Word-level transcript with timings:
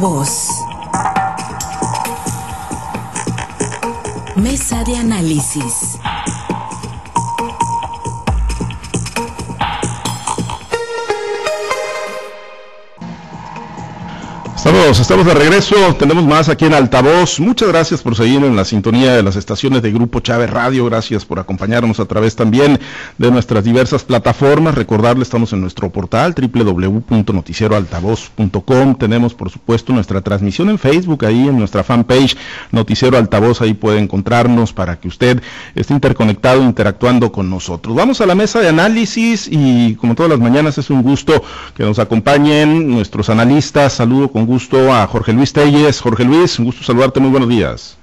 altavoz. 0.00 0.48
Mesa 4.36 4.82
de 4.82 4.94
análisis. 4.94 5.98
Estamos, 14.88 15.26
de 15.26 15.34
regreso, 15.34 15.74
tenemos 15.98 16.24
más 16.24 16.48
aquí 16.48 16.64
en 16.64 16.72
Altavoz. 16.72 17.38
Muchas 17.38 17.68
gracias 17.68 18.00
por 18.00 18.16
seguir 18.16 18.42
en 18.42 18.56
la 18.56 18.64
sintonía 18.64 19.14
de 19.14 19.22
las 19.22 19.36
estaciones 19.36 19.82
de 19.82 19.92
Grupo 19.92 20.20
Chávez 20.20 20.48
Radio. 20.48 20.86
Gracias 20.86 21.26
por 21.26 21.38
acompañarnos 21.38 22.00
a 22.00 22.06
través 22.06 22.34
también 22.34 22.80
de 23.18 23.30
nuestras 23.30 23.62
diversas 23.62 24.04
plataformas. 24.04 24.74
Recordarle, 24.74 25.22
estamos 25.22 25.52
en 25.52 25.60
nuestro 25.60 25.90
portal 25.90 26.34
www.noticieroaltavoz.com. 26.34 28.94
Tenemos, 28.96 29.34
por 29.34 29.50
supuesto, 29.50 29.92
nuestra 29.92 30.22
transmisión 30.22 30.70
en 30.70 30.78
Facebook, 30.78 31.26
ahí 31.26 31.46
en 31.46 31.58
nuestra 31.58 31.84
fanpage 31.84 32.38
Noticiero 32.72 33.18
Altavoz. 33.18 33.60
Ahí 33.60 33.74
puede 33.74 33.98
encontrarnos 33.98 34.72
para 34.72 34.98
que 34.98 35.08
usted 35.08 35.42
esté 35.74 35.92
interconectado, 35.92 36.62
interactuando 36.62 37.30
con 37.30 37.50
nosotros. 37.50 37.94
Vamos 37.94 38.22
a 38.22 38.26
la 38.26 38.34
mesa 38.34 38.60
de 38.60 38.68
análisis 38.68 39.46
y 39.50 39.96
como 39.96 40.14
todas 40.14 40.30
las 40.30 40.40
mañanas 40.40 40.78
es 40.78 40.88
un 40.88 41.02
gusto 41.02 41.44
que 41.76 41.84
nos 41.84 41.98
acompañen 41.98 42.88
nuestros 42.88 43.28
analistas. 43.28 43.92
Saludo 43.92 44.32
con 44.32 44.46
gusto 44.46 44.69
a 44.78 45.06
Jorge 45.06 45.32
Luis 45.32 45.52
Telles. 45.52 46.00
Jorge 46.00 46.24
Luis, 46.24 46.58
un 46.58 46.66
gusto 46.66 46.84
saludarte, 46.84 47.18
muy 47.18 47.30
buenos 47.30 47.48
días. 47.48 47.98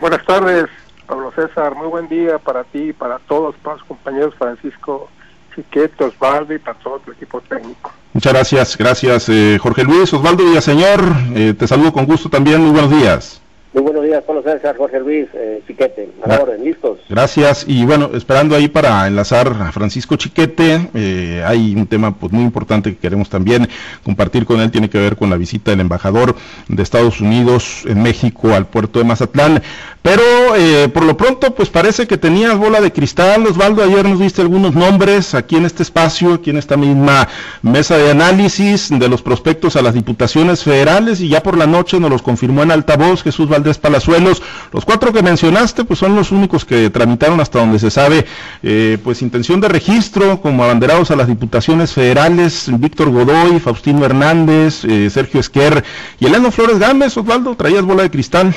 Buenas 0.00 0.24
tardes, 0.26 0.66
Pablo 1.06 1.32
César, 1.34 1.74
muy 1.74 1.86
buen 1.88 2.08
día 2.08 2.38
para 2.38 2.64
ti, 2.64 2.92
para 2.92 3.18
todos, 3.20 3.54
para 3.62 3.76
los 3.76 3.84
compañeros 3.86 4.34
Francisco 4.38 5.08
Chiquete, 5.54 6.04
Osvaldo 6.04 6.54
y 6.54 6.58
para 6.58 6.78
todo 6.78 6.98
tu 7.00 7.12
equipo 7.12 7.40
técnico. 7.40 7.92
Muchas 8.12 8.32
gracias, 8.32 8.76
gracias 8.76 9.28
eh, 9.28 9.58
Jorge 9.60 9.84
Luis, 9.84 10.12
Osvaldo 10.12 10.44
Villaseñor, 10.44 11.00
eh, 11.34 11.54
te 11.58 11.66
saludo 11.66 11.92
con 11.92 12.06
gusto 12.06 12.28
también, 12.28 12.60
muy 12.60 12.70
buenos 12.70 12.90
días. 12.90 13.40
Muy 13.72 13.84
buenos 13.84 14.02
días, 14.02 14.24
Pablo 14.24 14.42
César, 14.42 14.76
Jorge 14.76 14.98
Luis, 14.98 15.28
eh, 15.32 15.62
Chiquete, 15.64 16.08
a 16.24 16.40
orden, 16.40 16.64
listos. 16.64 16.98
Gracias, 17.08 17.64
y 17.68 17.84
bueno, 17.84 18.10
esperando 18.14 18.56
ahí 18.56 18.66
para 18.66 19.06
enlazar 19.06 19.46
a 19.46 19.70
Francisco 19.70 20.16
Chiquete, 20.16 20.88
eh, 20.92 21.44
hay 21.46 21.76
un 21.76 21.86
tema 21.86 22.12
pues 22.12 22.32
muy 22.32 22.42
importante 22.42 22.90
que 22.90 22.98
queremos 22.98 23.30
también 23.30 23.68
compartir 24.02 24.44
con 24.44 24.58
él, 24.58 24.72
tiene 24.72 24.90
que 24.90 24.98
ver 24.98 25.14
con 25.14 25.30
la 25.30 25.36
visita 25.36 25.70
del 25.70 25.78
embajador 25.78 26.34
de 26.66 26.82
Estados 26.82 27.20
Unidos 27.20 27.84
en 27.86 28.02
México 28.02 28.52
al 28.54 28.66
puerto 28.66 28.98
de 28.98 29.04
Mazatlán, 29.04 29.62
pero 30.02 30.22
eh, 30.56 30.88
por 30.88 31.04
lo 31.04 31.16
pronto 31.16 31.54
pues 31.54 31.68
parece 31.68 32.08
que 32.08 32.18
tenías 32.18 32.58
bola 32.58 32.80
de 32.80 32.92
cristal, 32.92 33.46
Osvaldo, 33.46 33.84
ayer 33.84 34.04
nos 34.04 34.18
diste 34.18 34.42
algunos 34.42 34.74
nombres 34.74 35.32
aquí 35.36 35.54
en 35.54 35.64
este 35.64 35.84
espacio, 35.84 36.34
aquí 36.34 36.50
en 36.50 36.56
esta 36.56 36.76
misma 36.76 37.28
mesa 37.62 37.96
de 37.96 38.10
análisis 38.10 38.88
de 38.90 39.08
los 39.08 39.22
prospectos 39.22 39.76
a 39.76 39.82
las 39.82 39.94
diputaciones 39.94 40.64
federales 40.64 41.20
y 41.20 41.28
ya 41.28 41.40
por 41.40 41.56
la 41.56 41.68
noche 41.68 42.00
nos 42.00 42.10
los 42.10 42.22
confirmó 42.22 42.64
en 42.64 42.72
altavoz 42.72 43.22
Jesús 43.22 43.48
Valdés 43.48 43.59
Palazuelos. 43.78 44.42
Los 44.72 44.84
cuatro 44.84 45.12
que 45.12 45.22
mencionaste, 45.22 45.84
pues 45.84 45.98
son 45.98 46.16
los 46.16 46.32
únicos 46.32 46.64
que 46.64 46.90
tramitaron 46.90 47.40
hasta 47.40 47.58
donde 47.58 47.78
se 47.78 47.90
sabe, 47.90 48.24
eh, 48.62 48.98
pues 49.02 49.22
intención 49.22 49.60
de 49.60 49.68
registro 49.68 50.40
como 50.40 50.64
abanderados 50.64 51.10
a 51.10 51.16
las 51.16 51.28
diputaciones 51.28 51.92
federales, 51.92 52.70
Víctor 52.78 53.10
Godoy, 53.10 53.60
Faustino 53.60 54.04
Hernández, 54.04 54.84
eh, 54.84 55.10
Sergio 55.10 55.40
Esquer 55.40 55.84
y 56.18 56.26
Eleno 56.26 56.50
Flores 56.50 56.78
Gámez. 56.78 57.16
Osvaldo, 57.16 57.54
traías 57.54 57.84
bola 57.84 58.02
de 58.02 58.10
cristal. 58.10 58.54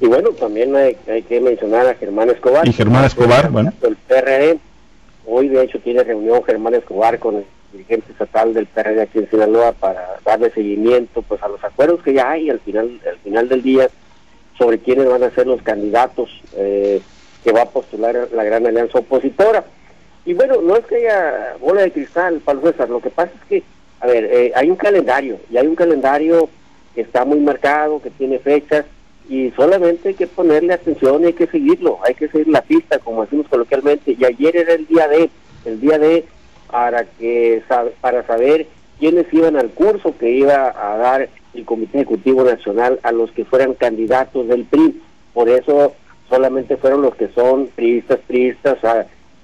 Y 0.00 0.06
bueno, 0.06 0.30
también 0.30 0.74
hay, 0.76 1.22
que 1.22 1.40
mencionar 1.40 1.86
a 1.86 1.94
Germán 1.94 2.30
Escobar. 2.30 2.66
Y 2.66 2.72
Germán 2.72 3.04
Escobar, 3.04 3.50
bueno. 3.50 3.72
El 3.82 3.96
PRD, 3.96 4.58
hoy 5.26 5.48
de 5.48 5.64
hecho 5.64 5.80
tiene 5.80 6.04
reunión 6.04 6.42
Germán 6.44 6.74
Escobar 6.74 7.18
con 7.18 7.36
el 7.36 7.44
dirigente 7.72 8.12
estatal 8.12 8.54
del 8.54 8.66
PRD 8.66 9.02
aquí 9.02 9.18
en 9.18 9.30
Sinaloa 9.30 9.72
para 9.72 10.18
darle 10.24 10.50
seguimiento 10.50 11.22
pues 11.22 11.42
a 11.42 11.48
los 11.48 11.62
acuerdos 11.62 12.02
que 12.02 12.14
ya 12.14 12.30
hay 12.30 12.50
al 12.50 12.60
final 12.60 13.00
al 13.06 13.18
final 13.18 13.48
del 13.48 13.62
día 13.62 13.88
sobre 14.56 14.78
quiénes 14.78 15.08
van 15.08 15.22
a 15.22 15.30
ser 15.30 15.46
los 15.46 15.62
candidatos 15.62 16.30
eh, 16.56 17.00
que 17.44 17.52
va 17.52 17.62
a 17.62 17.70
postular 17.70 18.28
la 18.32 18.44
gran 18.44 18.66
alianza 18.66 18.98
opositora. 18.98 19.64
Y 20.24 20.34
bueno 20.34 20.60
no 20.62 20.76
es 20.76 20.84
que 20.86 20.96
haya 20.96 21.56
bola 21.60 21.82
de 21.82 21.92
cristal 21.92 22.40
Pablo 22.44 22.70
César 22.70 22.90
lo 22.90 23.00
que 23.00 23.10
pasa 23.10 23.32
es 23.34 23.48
que 23.48 23.62
a 24.00 24.06
ver 24.06 24.24
eh, 24.24 24.52
hay 24.54 24.70
un 24.70 24.76
calendario 24.76 25.38
y 25.50 25.56
hay 25.56 25.66
un 25.66 25.76
calendario 25.76 26.48
que 26.94 27.02
está 27.02 27.24
muy 27.24 27.38
marcado 27.40 28.02
que 28.02 28.10
tiene 28.10 28.38
fechas 28.38 28.84
y 29.28 29.50
solamente 29.52 30.08
hay 30.08 30.14
que 30.14 30.26
ponerle 30.26 30.72
atención 30.72 31.22
y 31.22 31.26
hay 31.26 31.32
que 31.34 31.46
seguirlo 31.46 31.98
hay 32.02 32.14
que 32.14 32.28
seguir 32.28 32.48
la 32.48 32.62
pista 32.62 32.98
como 32.98 33.22
decimos 33.22 33.46
coloquialmente 33.48 34.16
y 34.18 34.24
ayer 34.24 34.56
era 34.56 34.74
el 34.74 34.86
día 34.86 35.06
de 35.08 35.30
el 35.64 35.80
día 35.80 35.98
de 35.98 36.24
para 36.70 37.04
que 37.04 37.62
para 38.00 38.26
saber 38.26 38.66
quiénes 38.98 39.32
iban 39.32 39.56
al 39.56 39.70
curso 39.70 40.16
que 40.18 40.30
iba 40.30 40.74
a 40.76 40.96
dar 40.96 41.28
el 41.54 41.64
Comité 41.64 41.98
Ejecutivo 41.98 42.44
Nacional 42.44 43.00
a 43.02 43.12
los 43.12 43.30
que 43.32 43.44
fueran 43.44 43.74
candidatos 43.74 44.48
del 44.48 44.64
PRI. 44.64 45.00
Por 45.32 45.48
eso 45.48 45.94
solamente 46.28 46.76
fueron 46.76 47.02
los 47.02 47.14
que 47.14 47.28
son 47.28 47.68
priistas, 47.68 48.18
priistas, 48.26 48.78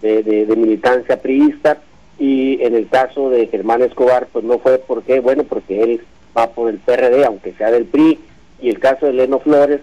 de, 0.03 0.23
de, 0.23 0.57
militancia 0.57 1.21
priista, 1.23 1.79
y 2.19 2.63
en 2.63 2.75
el 2.75 2.89
caso 2.89 3.31
de 3.31 3.47
Germán 3.47 3.83
Escobar, 3.83 4.29
pues 4.31 4.45
no 4.45 4.59
fue 4.59 4.79
porque, 4.79 5.21
bueno, 5.21 5.45
porque 5.45 5.83
él 5.83 6.03
va 6.37 6.51
por 6.51 6.69
el 6.69 6.79
PRD, 6.79 7.25
aunque 7.25 7.55
sea 7.55 7.71
del 7.71 7.87
PRI, 7.87 8.21
y 8.61 8.69
el 8.69 8.79
caso 8.79 9.07
de 9.07 9.15
Leno 9.15 9.41
Flores, 9.41 9.81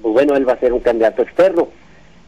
pues 0.00 0.12
bueno, 0.14 0.36
él 0.36 0.48
va 0.48 0.52
a 0.52 0.60
ser 0.60 0.72
un 0.72 0.80
candidato 0.80 1.22
externo. 1.22 1.68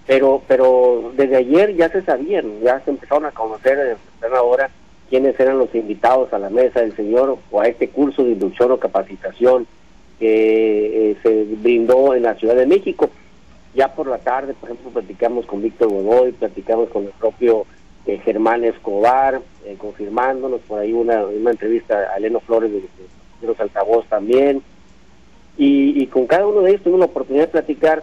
Pero 0.07 0.43
pero 0.49 1.13
desde 1.17 1.37
ayer 1.37 1.77
ya 1.77 1.91
se 1.91 2.03
sabían, 2.03 2.61
ya 2.63 2.81
se 2.81 2.91
empezaron 2.91 3.27
a 3.27 3.31
conocer 3.31 3.99
en 4.23 4.35
ahora 4.35 4.71
quiénes 5.09 5.39
eran 5.41 5.59
los 5.59 5.75
invitados 5.75 6.33
a 6.33 6.39
la 6.39 6.51
mesa 6.51 6.81
del 6.81 6.95
señor 6.97 7.39
o 7.51 7.61
a 7.61 7.67
este 7.67 7.89
curso 7.89 8.25
de 8.25 8.33
inducción 8.33 8.73
o 8.73 8.79
capacitación 8.79 9.67
que 10.19 11.11
eh, 11.11 11.17
se 11.23 11.45
brindó 11.45 12.15
en 12.15 12.25
la 12.25 12.35
Ciudad 12.35 12.57
de 12.57 12.67
México. 12.67 13.09
Ya 13.75 13.95
por 13.95 14.09
la 14.09 14.19
tarde, 14.19 14.55
por 14.55 14.71
ejemplo, 14.71 14.91
platicamos 14.91 15.47
con 15.47 15.63
Víctor 15.63 15.89
Godoy, 15.89 16.33
platicamos 16.33 16.89
con 16.89 17.05
el 17.05 17.11
propio 17.13 17.67
eh, 18.07 18.19
Germán 18.25 18.65
Escobar, 18.65 19.41
eh, 19.65 19.77
confirmándonos 19.79 20.61
por 20.63 20.81
ahí 20.81 20.93
una, 20.93 21.25
una 21.25 21.53
entrevista 21.53 21.95
a 22.13 22.17
Eleno 22.17 22.41
Flores 22.41 22.73
de, 22.73 22.81
de 22.81 23.47
los 23.47 23.59
altavoz 23.61 24.07
también. 24.07 24.63
Y, 25.57 26.03
y 26.03 26.07
con 26.07 26.27
cada 26.27 26.47
uno 26.47 26.63
de 26.63 26.71
ellos 26.71 26.83
tuvimos 26.83 27.01
la 27.01 27.07
oportunidad 27.07 27.47
de 27.47 27.53
platicar 27.53 28.03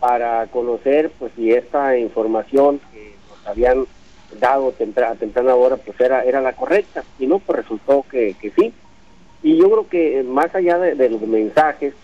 para 0.00 0.46
conocer 0.48 1.10
pues 1.18 1.32
si 1.36 1.50
esta 1.52 1.96
información 1.98 2.80
que 2.92 3.14
nos 3.28 3.46
habían 3.46 3.86
dado 4.38 4.68
a 4.68 5.14
temprana 5.14 5.54
hora 5.54 5.76
pues 5.76 6.00
era, 6.00 6.24
era 6.24 6.40
la 6.40 6.54
correcta. 6.54 7.04
Y 7.18 7.26
no 7.26 7.38
pues 7.38 7.60
resultó 7.60 8.04
que, 8.10 8.34
que 8.40 8.50
sí. 8.50 8.72
Y 9.42 9.56
yo 9.56 9.70
creo 9.70 9.88
que 9.88 10.22
más 10.22 10.54
allá 10.54 10.78
de, 10.78 11.08
los 11.08 11.20
mensajes 11.22 11.94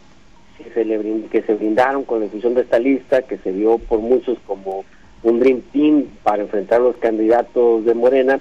que 0.58 0.70
se 0.70 0.84
le 0.84 1.26
que 1.28 1.42
se 1.42 1.54
brindaron 1.54 2.04
con 2.04 2.20
la 2.20 2.26
inclusión 2.26 2.54
de 2.54 2.60
esta 2.60 2.78
lista 2.78 3.22
que 3.22 3.38
se 3.38 3.50
vio 3.50 3.78
por 3.78 4.00
muchos 4.00 4.38
como 4.46 4.84
un 5.22 5.40
dream 5.40 5.62
team 5.72 6.04
para 6.22 6.42
enfrentar 6.42 6.80
a 6.80 6.84
los 6.84 6.96
candidatos 6.96 7.84
de 7.84 7.94
Morena 7.94 8.38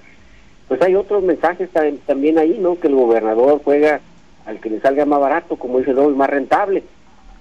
pues 0.67 0.81
hay 0.83 0.95
otros 0.95 1.23
mensajes 1.23 1.69
también 2.05 2.37
ahí 2.37 2.57
no 2.59 2.79
que 2.79 2.87
el 2.87 2.95
gobernador 2.95 3.61
juega 3.63 3.99
al 4.45 4.59
que 4.59 4.69
le 4.69 4.79
salga 4.79 5.05
más 5.05 5.19
barato 5.19 5.57
como 5.57 5.79
dice 5.79 5.91
luego 5.91 6.11
más 6.11 6.29
rentable. 6.29 6.83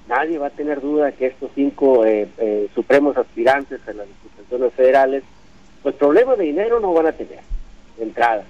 Nadie 0.09 0.38
va 0.38 0.49
a 0.49 0.50
tener 0.50 0.81
duda 0.81 1.12
que 1.12 1.27
estos 1.27 1.50
cinco 1.55 2.05
eh, 2.05 2.27
eh, 2.38 2.69
supremos 2.75 3.17
aspirantes 3.17 3.81
a 3.87 3.93
las 3.93 4.09
diputaciones 4.09 4.72
federales, 4.75 5.22
pues 5.82 5.94
problemas 5.94 6.38
de 6.38 6.44
dinero 6.44 6.80
no 6.80 6.92
van 6.92 7.06
a 7.06 7.12
tener 7.12 7.41
de 7.96 8.02
entrada, 8.02 8.44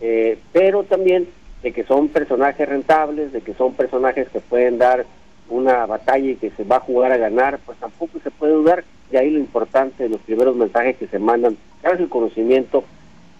eh, 0.00 0.38
pero 0.52 0.84
también 0.84 1.28
de 1.62 1.72
que 1.72 1.84
son 1.84 2.08
personajes 2.08 2.68
rentables, 2.68 3.32
de 3.32 3.40
que 3.40 3.54
son 3.54 3.74
personajes 3.74 4.28
que 4.28 4.40
pueden 4.40 4.78
dar 4.78 5.06
una 5.48 5.86
batalla 5.86 6.30
y 6.30 6.36
que 6.36 6.50
se 6.50 6.64
va 6.64 6.76
a 6.76 6.80
jugar 6.80 7.12
a 7.12 7.16
ganar, 7.16 7.58
pues 7.64 7.78
tampoco 7.78 8.18
se 8.22 8.30
puede 8.30 8.52
dudar. 8.52 8.84
De 9.10 9.18
ahí 9.18 9.30
lo 9.30 9.38
importante 9.38 10.04
de 10.04 10.08
los 10.08 10.20
primeros 10.22 10.56
mensajes 10.56 10.96
que 10.96 11.06
se 11.06 11.18
mandan, 11.18 11.56
tras 11.82 12.00
el 12.00 12.08
conocimiento 12.08 12.84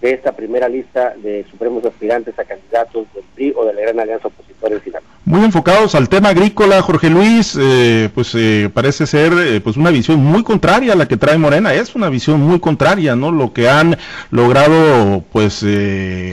de 0.02 0.12
esta 0.12 0.32
primera 0.32 0.69
lista 0.69 1.14
de 1.22 1.46
supremos 1.49 1.84
aspirantes 1.84 2.37
a 2.37 2.44
candidatos 2.44 3.06
del 3.14 3.22
PRI 3.37 3.54
o 3.56 3.64
de 3.64 3.72
la 3.72 3.82
Gran 3.82 4.00
Alianza 4.00 4.28
Opositora 4.28 4.75
en 4.75 4.82
Sinaloa. 4.82 5.08
Muy 5.25 5.44
enfocados 5.44 5.94
al 5.94 6.08
tema 6.08 6.31
agrícola, 6.31 6.82
Jorge 6.82 7.08
Luis, 7.08 7.56
eh, 7.58 8.10
pues 8.12 8.34
eh, 8.34 8.69
parece 8.75 9.06
ser 9.06 9.32
eh, 9.32 9.60
pues 9.60 9.76
una 9.76 9.90
visión 9.90 10.19
muy 10.19 10.43
contraria 10.43 10.94
a 10.94 10.96
la 10.96 11.06
que 11.06 11.16
trae 11.16 11.38
Morena, 11.38 11.72
es 11.72 11.94
una 11.94 12.08
visión 12.08 12.40
muy 12.40 12.58
contraria, 12.58 13.14
¿no? 13.14 13.31
Lo 13.31 13.52
que 13.52 13.69
han 13.69 13.96
logrado 14.32 15.22
pues 15.31 15.64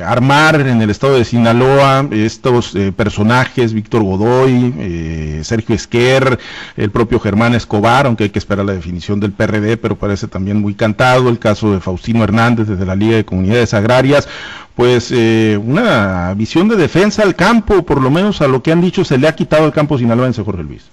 armar 0.04 0.62
en 0.62 0.82
el 0.82 0.90
estado 0.90 1.16
de 1.16 1.24
Sinaloa 1.24 2.08
estos 2.12 2.76
personajes, 2.96 3.74
Víctor 3.74 4.02
Godoy, 4.02 5.44
Sergio 5.44 5.76
Esquer, 5.76 6.40
el 6.76 6.90
propio 6.90 7.20
Germán 7.20 7.54
Escobar, 7.54 8.08
aunque 8.08 8.24
hay 8.26 8.30
que 8.32 8.40
esperar 8.40 8.66
la 8.66 8.74
definición 8.74 9.20
del 9.20 9.32
PRD, 9.32 9.78
pero 9.78 9.96
parece 9.96 10.28
también 10.28 10.58
muy 10.58 10.74
cantado, 10.74 11.30
el 11.30 11.38
caso 11.38 11.72
de 11.72 11.80
Faustino 11.80 12.24
Hernández 12.24 12.68
desde 12.68 12.86
la 12.86 12.96
Liga 12.96 13.18
de 13.18 13.26
Comunidades 13.26 13.59
Agrarias, 13.74 14.28
pues 14.76 15.12
eh, 15.12 15.60
una 15.62 16.34
visión 16.36 16.70
de 16.70 16.76
defensa 16.76 17.24
al 17.24 17.36
campo, 17.36 17.84
por 17.84 18.02
lo 18.02 18.10
menos 18.10 18.42
a 18.42 18.48
lo 18.48 18.64
que 18.64 18.72
han 18.72 18.82
dicho, 18.82 19.04
se 19.04 19.18
le 19.18 19.28
ha 19.28 19.36
quitado 19.36 19.66
el 19.66 19.74
campo 19.74 19.98
sinaloense, 19.98 20.44
Jorge 20.44 20.64
Luis. 20.64 20.90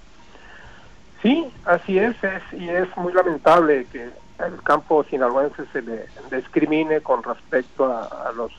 Sí, 1.22 1.46
así 1.64 1.98
es, 1.98 2.16
es 2.22 2.42
y 2.60 2.68
es 2.68 2.88
muy 2.96 3.12
lamentable 3.12 3.86
que 3.92 4.10
el 4.44 4.62
campo 4.62 5.04
sinaloense 5.04 5.64
se 5.72 5.82
le 5.82 6.06
discrimine 6.30 7.00
con 7.00 7.22
respecto 7.22 7.86
a, 7.86 8.32
los 8.36 8.52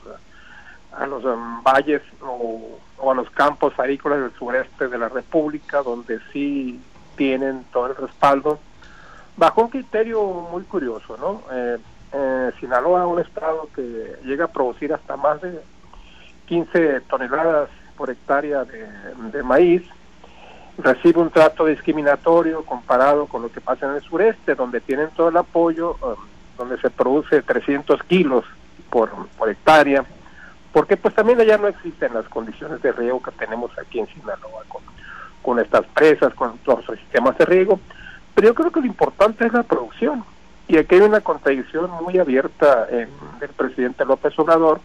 a 0.96 1.06
los 1.06 1.24
um, 1.24 1.62
valles 1.62 2.02
o, 2.20 2.78
a 3.10 3.14
los 3.14 3.30
campos 3.30 3.72
agrícolas 3.78 4.20
del 4.20 4.32
sureste 4.32 4.88
de 4.88 4.98
la 4.98 5.08
República, 5.08 5.82
donde 5.82 6.18
sí 6.32 6.80
tienen 7.16 7.64
todo 7.72 7.88
el 7.88 7.96
respaldo, 7.96 8.58
bajo 9.36 9.62
un 9.62 9.68
criterio 9.68 10.22
muy 10.50 10.62
curioso, 10.64 11.16
¿no? 11.16 11.42
Eh, 11.52 11.78
eh, 12.12 12.50
Sinaloa, 12.60 13.06
un 13.06 13.20
estado 13.20 13.68
que 13.74 14.16
llega 14.24 14.46
a 14.46 14.52
producir 14.52 14.92
hasta 14.92 15.16
más 15.16 15.40
de 15.40 15.60
15 16.46 17.02
toneladas 17.02 17.68
por 17.96 18.10
hectárea 18.10 18.64
de, 18.64 19.42
maíz, 19.42 19.82
recibe 20.78 21.20
un 21.20 21.30
trato 21.30 21.66
discriminatorio 21.66 22.64
comparado 22.64 23.26
con 23.26 23.42
lo 23.42 23.52
que 23.52 23.60
pasa 23.60 23.86
en 23.86 23.96
el 23.96 24.02
sureste, 24.02 24.54
donde 24.54 24.80
tienen 24.80 25.10
todo 25.10 25.28
el 25.28 25.36
apoyo, 25.36 25.96
um, 26.00 26.14
donde 26.56 26.80
se 26.80 26.90
produce 26.90 27.42
300 27.42 28.02
kilos 28.04 28.44
por, 28.88 29.10
por 29.36 29.48
hectárea, 29.48 30.04
porque 30.72 30.96
pues 30.96 31.14
también 31.14 31.40
allá 31.40 31.58
no 31.58 31.68
existen 31.68 32.14
las 32.14 32.28
condiciones 32.28 32.80
de 32.82 32.92
riego 32.92 33.22
que 33.22 33.32
tenemos 33.32 33.76
aquí 33.78 33.98
en 33.98 34.06
Sinaloa 34.06 34.64
con, 35.42 35.58
estas 35.58 35.86
presas, 35.86 36.32
con 36.34 36.58
los 36.64 36.84
sistemas 36.98 37.36
de 37.38 37.44
riego, 37.46 37.80
pero 38.34 38.48
yo 38.48 38.54
creo 38.54 38.70
que 38.70 38.80
lo 38.80 38.86
importante 38.86 39.46
es 39.46 39.52
la 39.52 39.64
producción. 39.64 40.24
Y 40.68 40.76
aquí 40.76 40.96
hay 40.96 41.00
una 41.00 41.22
contradicción 41.22 41.90
muy 42.02 42.18
abierta 42.18 42.86
en, 42.90 43.08
del 43.40 43.50
presidente 43.50 44.04
López 44.04 44.38
Obrador, 44.38 44.80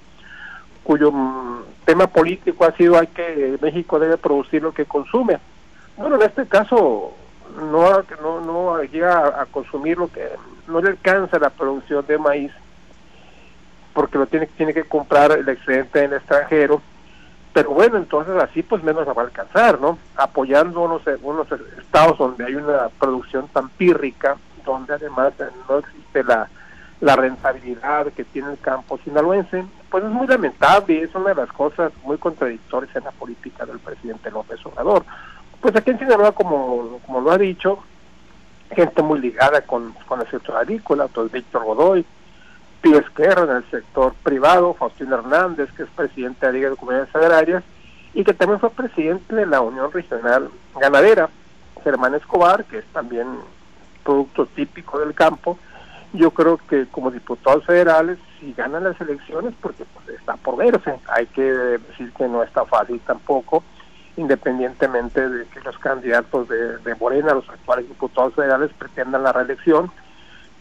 cuyo 0.83 1.11
mm, 1.11 1.63
tema 1.85 2.07
político 2.07 2.65
ha 2.65 2.71
sido 2.71 2.97
hay 2.97 3.07
que 3.07 3.57
México 3.61 3.99
debe 3.99 4.17
producir 4.17 4.63
lo 4.63 4.73
que 4.73 4.85
consume. 4.85 5.39
Bueno, 5.97 6.15
en 6.15 6.21
este 6.23 6.47
caso 6.47 7.13
no 7.57 8.03
no, 8.21 8.41
no 8.41 8.83
llega 8.83 9.41
a 9.41 9.45
consumir 9.45 9.97
lo 9.97 10.11
que 10.11 10.27
no 10.67 10.81
le 10.81 10.91
alcanza 10.91 11.37
la 11.37 11.49
producción 11.49 12.05
de 12.07 12.17
maíz 12.17 12.51
porque 13.93 14.17
lo 14.17 14.25
tiene, 14.25 14.47
tiene 14.47 14.73
que 14.73 14.85
comprar 14.85 15.31
el 15.31 15.47
excedente 15.47 15.99
en 15.99 16.11
el 16.11 16.17
extranjero. 16.17 16.81
Pero 17.53 17.69
bueno, 17.69 17.97
entonces 17.97 18.35
así 18.41 18.63
pues 18.63 18.83
menos 18.83 19.05
la 19.05 19.13
va 19.13 19.21
a 19.21 19.25
alcanzar, 19.25 19.79
¿no? 19.79 19.99
Apoyando 20.15 20.81
unos, 20.81 21.03
unos 21.21 21.47
estados 21.77 22.17
donde 22.17 22.45
hay 22.45 22.55
una 22.55 22.89
producción 22.99 23.47
tan 23.49 23.69
pírrica, 23.69 24.37
donde 24.65 24.93
además 24.93 25.33
no 25.67 25.79
existe 25.79 26.23
la, 26.23 26.49
la 27.01 27.15
rentabilidad 27.15 28.07
que 28.13 28.23
tiene 28.23 28.51
el 28.51 28.59
campo 28.59 28.97
sinaloense, 29.03 29.65
pues 29.89 30.03
es 30.03 30.09
muy 30.09 30.25
lamentable 30.25 31.01
es 31.01 31.13
una 31.13 31.29
de 31.29 31.35
las 31.35 31.51
cosas 31.51 31.91
muy 32.03 32.17
contradictorias 32.17 32.95
en 32.95 33.03
la 33.03 33.11
política 33.11 33.65
del 33.65 33.79
presidente 33.79 34.31
López 34.31 34.65
Obrador. 34.65 35.03
Pues 35.59 35.75
aquí 35.75 35.91
en 35.91 35.99
Sinaloa, 35.99 36.31
como, 36.33 36.99
como 37.05 37.21
lo 37.21 37.31
ha 37.31 37.37
dicho, 37.37 37.79
gente 38.71 39.01
muy 39.01 39.19
ligada 39.19 39.61
con, 39.61 39.93
con 40.07 40.21
el 40.21 40.29
sector 40.29 40.57
agrícola, 40.57 41.07
pues 41.07 41.31
Víctor 41.31 41.63
Godoy, 41.63 42.05
Pío 42.81 42.99
Esquerra 42.99 43.43
en 43.43 43.57
el 43.57 43.69
sector 43.69 44.13
privado, 44.23 44.73
Faustino 44.73 45.15
Hernández, 45.15 45.71
que 45.71 45.83
es 45.83 45.89
presidente 45.89 46.45
de 46.45 46.51
la 46.51 46.57
Liga 46.57 46.69
de 46.69 46.75
Comunidades 46.75 47.15
Agrarias, 47.15 47.63
y 48.13 48.23
que 48.23 48.33
también 48.33 48.59
fue 48.59 48.69
presidente 48.69 49.35
de 49.35 49.45
la 49.45 49.61
Unión 49.61 49.91
Regional 49.91 50.49
Ganadera, 50.75 51.29
Germán 51.83 52.15
Escobar, 52.15 52.65
que 52.65 52.79
es 52.79 52.85
también 52.93 53.27
producto 54.03 54.45
típico 54.47 54.99
del 54.99 55.13
campo. 55.13 55.57
Yo 56.13 56.31
creo 56.31 56.57
que 56.57 56.85
como 56.87 57.09
diputados 57.09 57.65
federales, 57.65 58.19
si 58.39 58.53
ganan 58.53 58.83
las 58.83 58.99
elecciones, 59.01 59.53
porque 59.61 59.85
pues, 59.93 60.19
está 60.19 60.35
por 60.37 60.57
verse, 60.57 60.95
hay 61.11 61.25
que 61.27 61.41
decir 61.41 62.11
que 62.13 62.27
no 62.27 62.43
está 62.43 62.65
fácil 62.65 62.99
tampoco, 63.05 63.63
independientemente 64.15 65.27
de 65.27 65.45
que 65.47 65.59
los 65.61 65.77
candidatos 65.79 66.47
de, 66.47 66.77
de 66.77 66.95
Morena, 66.95 67.33
los 67.33 67.49
actuales 67.49 67.87
diputados 67.87 68.35
federales, 68.35 68.71
pretendan 68.77 69.23
la 69.23 69.33
reelección, 69.33 69.91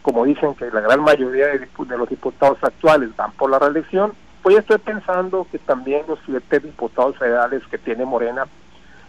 como 0.03 0.25
dicen 0.25 0.55
que 0.55 0.71
la 0.71 0.81
gran 0.81 1.01
mayoría 1.01 1.47
de, 1.47 1.69
los 1.97 2.09
diputados 2.09 2.59
actuales 2.63 3.15
van 3.17 3.33
por 3.33 3.51
la 3.51 3.59
reelección, 3.59 4.13
pues 4.43 4.59
estoy 4.59 4.79
pensando 4.79 5.47
que 5.51 5.59
también 5.61 6.03
los 6.09 6.19
siete 6.27 6.59
diputados 6.59 7.17
federales 7.17 7.63
que 7.71 7.79
tiene 7.79 8.05
Morena, 8.05 8.47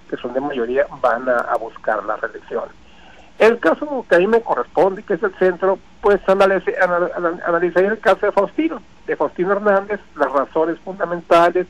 que 0.09 0.17
son 0.17 0.33
de 0.33 0.39
mayoría, 0.39 0.85
van 1.01 1.27
a, 1.27 1.55
buscar 1.59 2.03
la 2.05 2.15
reelección. 2.17 2.65
El 3.39 3.59
caso 3.59 4.05
que 4.07 4.15
a 4.15 4.19
mí 4.19 4.27
me 4.27 4.41
corresponde, 4.41 5.03
que 5.03 5.15
es 5.15 5.23
el 5.23 5.33
centro, 5.35 5.79
pues 6.01 6.19
analizar 6.27 7.83
el 7.83 7.99
caso 7.99 8.25
de 8.25 8.31
Faustino, 8.31 8.81
de 9.07 9.15
Faustino 9.15 9.53
Hernández, 9.53 9.99
las 10.15 10.31
razones 10.31 10.79
fundamentales, 10.79 11.67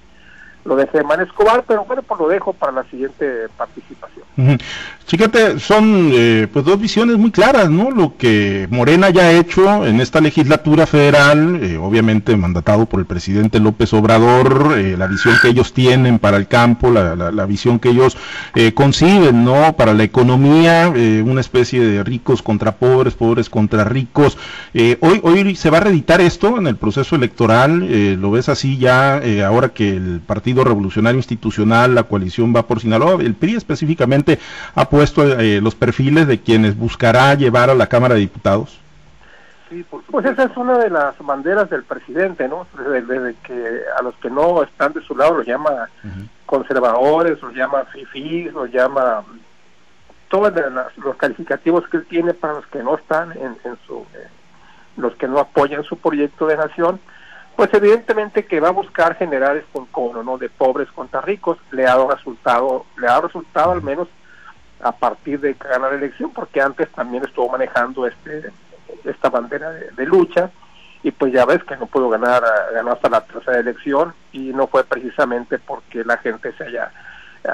lo 0.65 0.75
de 0.75 0.87
Germán 0.87 1.21
Escobar, 1.21 1.63
pero 1.67 1.83
bueno, 1.85 2.01
pues 2.03 2.19
lo 2.19 2.27
dejo 2.27 2.53
para 2.53 2.71
la 2.71 2.83
siguiente 2.85 3.47
participación. 3.57 4.23
Chiquete, 5.05 5.59
son 5.59 6.11
eh, 6.13 6.47
pues 6.51 6.63
dos 6.65 6.79
visiones 6.79 7.17
muy 7.17 7.29
claras, 7.29 7.69
¿no? 7.69 7.91
Lo 7.91 8.15
que 8.17 8.67
Morena 8.71 9.09
ya 9.09 9.23
ha 9.23 9.31
hecho 9.33 9.85
en 9.85 9.99
esta 9.99 10.21
legislatura 10.21 10.87
federal, 10.87 11.59
eh, 11.61 11.77
obviamente 11.77 12.35
mandatado 12.37 12.85
por 12.85 12.99
el 12.99 13.05
presidente 13.05 13.59
López 13.59 13.93
Obrador, 13.93 14.75
eh, 14.77 14.95
la 14.97 15.07
visión 15.07 15.35
que 15.41 15.49
ellos 15.49 15.73
tienen 15.73 16.19
para 16.19 16.37
el 16.37 16.47
campo, 16.47 16.89
la, 16.89 17.15
la, 17.15 17.45
visión 17.45 17.79
que 17.79 17.89
ellos 17.89 18.17
conciben, 18.73 19.43
¿no? 19.43 19.75
Para 19.75 19.93
la 19.93 20.03
economía, 20.03 20.91
una 21.25 21.41
especie 21.41 21.81
de 21.81 22.03
ricos 22.03 22.41
contra 22.41 22.77
pobres, 22.77 23.13
pobres 23.15 23.49
contra 23.49 23.83
ricos. 23.83 24.37
hoy, 24.73 25.19
hoy 25.23 25.55
se 25.55 25.69
va 25.69 25.77
a 25.77 25.81
reeditar 25.81 26.21
esto 26.21 26.57
en 26.57 26.67
el 26.67 26.77
proceso 26.77 27.15
electoral, 27.15 28.19
lo 28.19 28.31
ves 28.31 28.47
así 28.47 28.77
ya, 28.77 29.21
ahora 29.45 29.69
que 29.69 29.89
el 29.89 30.21
Partido 30.25 30.52
Revolucionario 30.61 31.17
Institucional, 31.17 31.95
la 31.95 32.03
coalición 32.03 32.53
va 32.53 32.67
por 32.67 32.81
Sinaloa, 32.81 33.21
el 33.21 33.35
PRI 33.35 33.55
específicamente 33.55 34.39
ha 34.75 34.89
puesto 34.89 35.39
eh, 35.39 35.61
los 35.61 35.75
perfiles 35.75 36.27
de 36.27 36.41
quienes 36.41 36.77
buscará 36.77 37.33
llevar 37.35 37.69
a 37.69 37.75
la 37.75 37.87
Cámara 37.87 38.15
de 38.15 38.21
Diputados? 38.21 38.79
Sí, 39.69 39.85
pues 39.89 40.25
esa 40.25 40.43
es 40.43 40.57
una 40.57 40.77
de 40.77 40.89
las 40.89 41.17
banderas 41.17 41.69
del 41.69 41.83
presidente, 41.83 42.47
¿no? 42.47 42.67
Desde, 42.77 43.35
que 43.43 43.81
a 43.97 44.03
los 44.03 44.13
que 44.15 44.29
no 44.29 44.61
están 44.61 44.93
de 44.93 45.01
su 45.01 45.15
lado 45.15 45.37
los 45.37 45.47
llama 45.47 45.89
conservadores, 46.45 47.41
los 47.41 47.55
llama 47.55 47.85
fifís, 47.85 48.53
los 48.53 48.69
llama 48.71 49.23
todos 50.33 50.51
los 50.97 51.15
calificativos 51.17 51.87
que 51.89 51.97
él 51.97 52.05
tiene 52.07 52.33
para 52.33 52.53
los 52.53 52.65
que 52.67 52.81
no 52.83 52.95
están 52.95 53.31
en, 53.33 53.55
su 53.85 53.99
eh, 54.15 54.27
los 54.97 55.15
que 55.15 55.27
no 55.27 55.37
apoyan 55.37 55.83
su 55.83 55.97
proyecto 55.97 56.47
de 56.47 56.57
nación 56.57 56.99
pues 57.63 57.75
evidentemente 57.75 58.45
que 58.45 58.59
va 58.59 58.67
a 58.67 58.71
buscar 58.71 59.15
generar 59.15 59.55
este 59.55 59.79
encono 59.79 60.21
no 60.21 60.37
de 60.37 60.49
pobres 60.49 60.91
contra 60.91 61.21
ricos. 61.21 61.57
Le 61.71 61.85
ha 61.85 61.95
dado 61.95 62.09
resultado 62.09 62.85
le 62.97 63.07
ha 63.07 63.11
dado 63.11 63.27
resultado 63.27 63.71
al 63.71 63.81
menos 63.81 64.09
a 64.81 64.91
partir 64.91 65.39
de 65.39 65.53
ganar 65.53 65.91
la 65.91 65.97
elección, 65.97 66.31
porque 66.31 66.59
antes 66.59 66.91
también 66.91 67.23
estuvo 67.23 67.47
manejando 67.47 68.05
este 68.05 68.51
esta 69.05 69.29
bandera 69.29 69.71
de, 69.71 70.05
lucha. 70.05 70.51
Y 71.03 71.11
pues 71.11 71.31
ya 71.31 71.45
ves 71.45 71.63
que 71.63 71.77
no 71.77 71.85
pudo 71.85 72.09
ganar, 72.09 72.43
ganó 72.73 72.91
hasta 72.91 73.09
la 73.09 73.21
tercera 73.21 73.59
elección 73.59 74.13
y 74.33 74.51
no 74.51 74.67
fue 74.67 74.83
precisamente 74.83 75.57
porque 75.57 76.03
la 76.03 76.17
gente 76.17 76.51
se 76.57 76.65
haya 76.65 76.91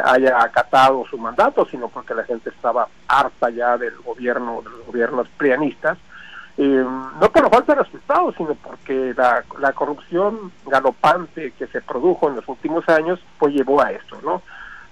haya 0.05 0.41
acatado 0.41 1.05
su 1.07 1.19
mandato, 1.19 1.67
sino 1.69 1.87
porque 1.87 2.15
la 2.15 2.23
gente 2.23 2.49
estaba 2.49 2.87
harta 3.07 3.51
ya 3.51 3.77
del 3.77 3.95
gobierno, 3.97 4.63
de 4.63 4.71
los 4.71 4.87
gobiernos 4.87 5.27
prianistas, 5.37 5.99
no 6.65 7.31
por 7.31 7.43
la 7.43 7.49
falta 7.49 7.73
de 7.75 7.83
resultados, 7.83 8.35
sino 8.35 8.55
porque 8.55 9.13
la, 9.15 9.43
la 9.59 9.73
corrupción 9.73 10.51
galopante 10.65 11.51
que 11.51 11.67
se 11.67 11.81
produjo 11.81 12.27
en 12.29 12.35
los 12.35 12.47
últimos 12.47 12.87
años, 12.89 13.19
pues 13.37 13.53
llevó 13.53 13.81
a 13.81 13.91
esto, 13.91 14.19
¿no? 14.23 14.41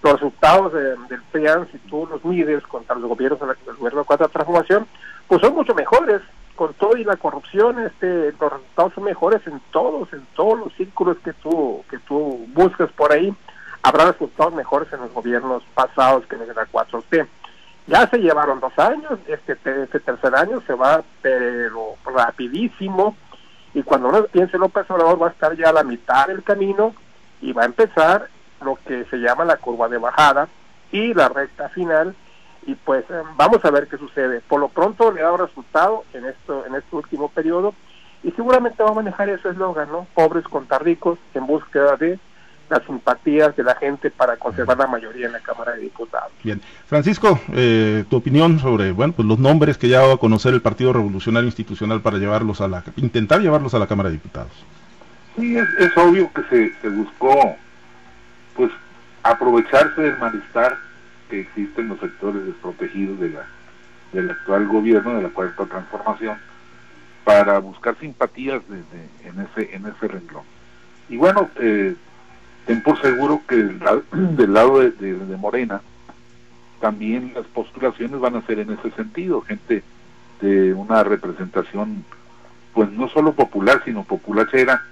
los 0.03 0.13
resultados 0.13 0.73
del 0.73 1.21
PRIAN, 1.31 1.67
si 1.71 1.77
tú 1.79 2.07
los 2.09 2.23
mides 2.23 2.63
contra 2.67 2.95
los 2.95 3.09
gobiernos 3.09 3.39
de 3.39 3.47
la, 3.47 3.55
el 3.67 3.75
gobierno 3.77 4.05
de 4.07 4.27
transformación, 4.27 4.87
pues 5.27 5.41
son 5.41 5.55
mucho 5.55 5.73
mejores. 5.73 6.21
Con 6.55 6.73
todo 6.73 6.97
y 6.97 7.03
la 7.03 7.17
corrupción, 7.17 7.77
este, 7.85 8.31
los 8.31 8.51
resultados 8.51 8.93
son 8.95 9.03
mejores 9.03 9.45
en 9.45 9.61
todos, 9.69 10.11
en 10.11 10.25
todos 10.33 10.57
los 10.57 10.73
círculos 10.73 11.17
que 11.23 11.31
tú, 11.33 11.83
que 11.87 11.99
tú 11.99 12.47
buscas 12.53 12.91
por 12.93 13.11
ahí. 13.11 13.31
Habrá 13.83 14.11
resultados 14.11 14.55
mejores 14.55 14.91
en 14.91 15.01
los 15.01 15.13
gobiernos 15.13 15.61
pasados 15.75 16.25
que 16.25 16.35
en 16.35 16.47
la 16.47 16.65
4T. 16.65 17.27
Ya 17.87 18.05
se 18.07 18.17
llevaron 18.17 18.59
dos 18.59 18.77
años, 18.77 19.17
este, 19.27 19.53
este 19.53 19.99
tercer 20.01 20.35
año 20.35 20.61
se 20.67 20.73
va, 20.73 21.03
pero 21.21 21.95
rapidísimo. 22.05 23.15
Y 23.73 23.83
cuando 23.83 24.09
uno 24.09 24.25
piense 24.25 24.57
López 24.57 24.89
Obrador 24.89 25.21
va 25.21 25.27
a 25.27 25.31
estar 25.31 25.55
ya 25.55 25.69
a 25.69 25.73
la 25.73 25.83
mitad 25.83 26.27
del 26.27 26.43
camino 26.43 26.93
y 27.41 27.53
va 27.53 27.63
a 27.63 27.67
empezar 27.67 28.27
lo 28.61 28.75
que 28.85 29.05
se 29.05 29.17
llama 29.17 29.45
la 29.45 29.57
curva 29.57 29.87
de 29.87 29.97
bajada 29.97 30.49
y 30.91 31.13
la 31.13 31.29
recta 31.29 31.69
final 31.69 32.15
y 32.65 32.75
pues 32.75 33.05
eh, 33.09 33.23
vamos 33.35 33.63
a 33.63 33.71
ver 33.71 33.87
qué 33.87 33.97
sucede. 33.97 34.41
Por 34.41 34.59
lo 34.59 34.67
pronto 34.67 35.11
le 35.11 35.21
ha 35.21 35.25
dado 35.25 35.45
resultado 35.45 36.03
en 36.13 36.25
esto 36.25 36.65
en 36.65 36.75
este 36.75 36.95
último 36.95 37.29
periodo 37.29 37.73
y 38.23 38.31
seguramente 38.31 38.83
va 38.83 38.89
a 38.89 38.95
manejar 38.95 39.29
ese 39.29 39.49
eslogan, 39.49 39.89
¿no? 39.89 40.07
Pobres 40.13 40.43
contra 40.45 40.77
ricos 40.79 41.17
en 41.33 41.47
búsqueda 41.47 41.95
de 41.95 42.19
las 42.69 42.83
simpatías 42.85 43.55
de 43.55 43.63
la 43.63 43.75
gente 43.75 44.11
para 44.11 44.37
conservar 44.37 44.77
la 44.77 44.87
mayoría 44.87 45.27
en 45.27 45.33
la 45.33 45.39
Cámara 45.39 45.73
de 45.73 45.81
Diputados. 45.81 46.31
Bien, 46.43 46.61
Francisco, 46.85 47.39
eh, 47.53 48.03
tu 48.09 48.17
opinión 48.17 48.59
sobre, 48.59 48.91
bueno, 48.91 49.13
pues 49.13 49.27
los 49.27 49.39
nombres 49.39 49.77
que 49.77 49.87
ya 49.87 50.01
va 50.01 50.13
a 50.13 50.17
conocer 50.17 50.53
el 50.53 50.61
Partido 50.61 50.93
Revolucionario 50.93 51.47
Institucional 51.47 52.01
para 52.01 52.17
llevarlos 52.17 52.61
a 52.61 52.67
la, 52.67 52.83
intentar 52.97 53.41
llevarlos 53.41 53.73
a 53.73 53.79
la 53.79 53.87
Cámara 53.87 54.09
de 54.09 54.13
Diputados. 54.13 54.51
Sí, 55.35 55.57
es, 55.57 55.67
es 55.79 55.97
obvio 55.97 56.31
que 56.33 56.43
se, 56.43 56.73
se 56.81 56.89
buscó 56.89 57.55
pues 58.55 58.71
aprovecharse 59.23 60.01
del 60.01 60.17
malestar 60.17 60.77
que 61.29 61.41
existe 61.41 61.81
en 61.81 61.89
los 61.89 61.99
sectores 61.99 62.45
desprotegidos 62.45 63.19
de 63.19 63.29
la, 63.29 63.45
del 64.13 64.31
actual 64.31 64.67
gobierno, 64.67 65.15
de 65.15 65.23
la 65.23 65.29
cuarta 65.29 65.65
transformación, 65.65 66.37
para 67.23 67.59
buscar 67.59 67.97
simpatías 67.99 68.61
en 69.23 69.39
ese 69.41 69.75
en 69.75 69.85
ese 69.85 70.07
renglón. 70.07 70.43
Y 71.09 71.17
bueno, 71.17 71.49
eh, 71.59 71.95
ten 72.67 72.83
por 72.83 73.01
seguro 73.01 73.41
que 73.47 73.55
del 73.55 73.79
lado, 74.53 74.79
de, 74.81 75.37
Morena 75.37 75.81
también 76.79 77.31
las 77.33 77.45
postulaciones 77.47 78.19
van 78.19 78.35
a 78.35 78.45
ser 78.45 78.59
en 78.59 78.71
ese 78.71 78.91
sentido, 78.91 79.41
gente 79.41 79.83
de 80.41 80.73
una 80.73 81.03
representación 81.03 82.05
pues 82.73 82.91
no 82.91 83.09
solo 83.09 83.33
popular, 83.33 83.81
sino 83.85 84.03
populachera, 84.03 84.83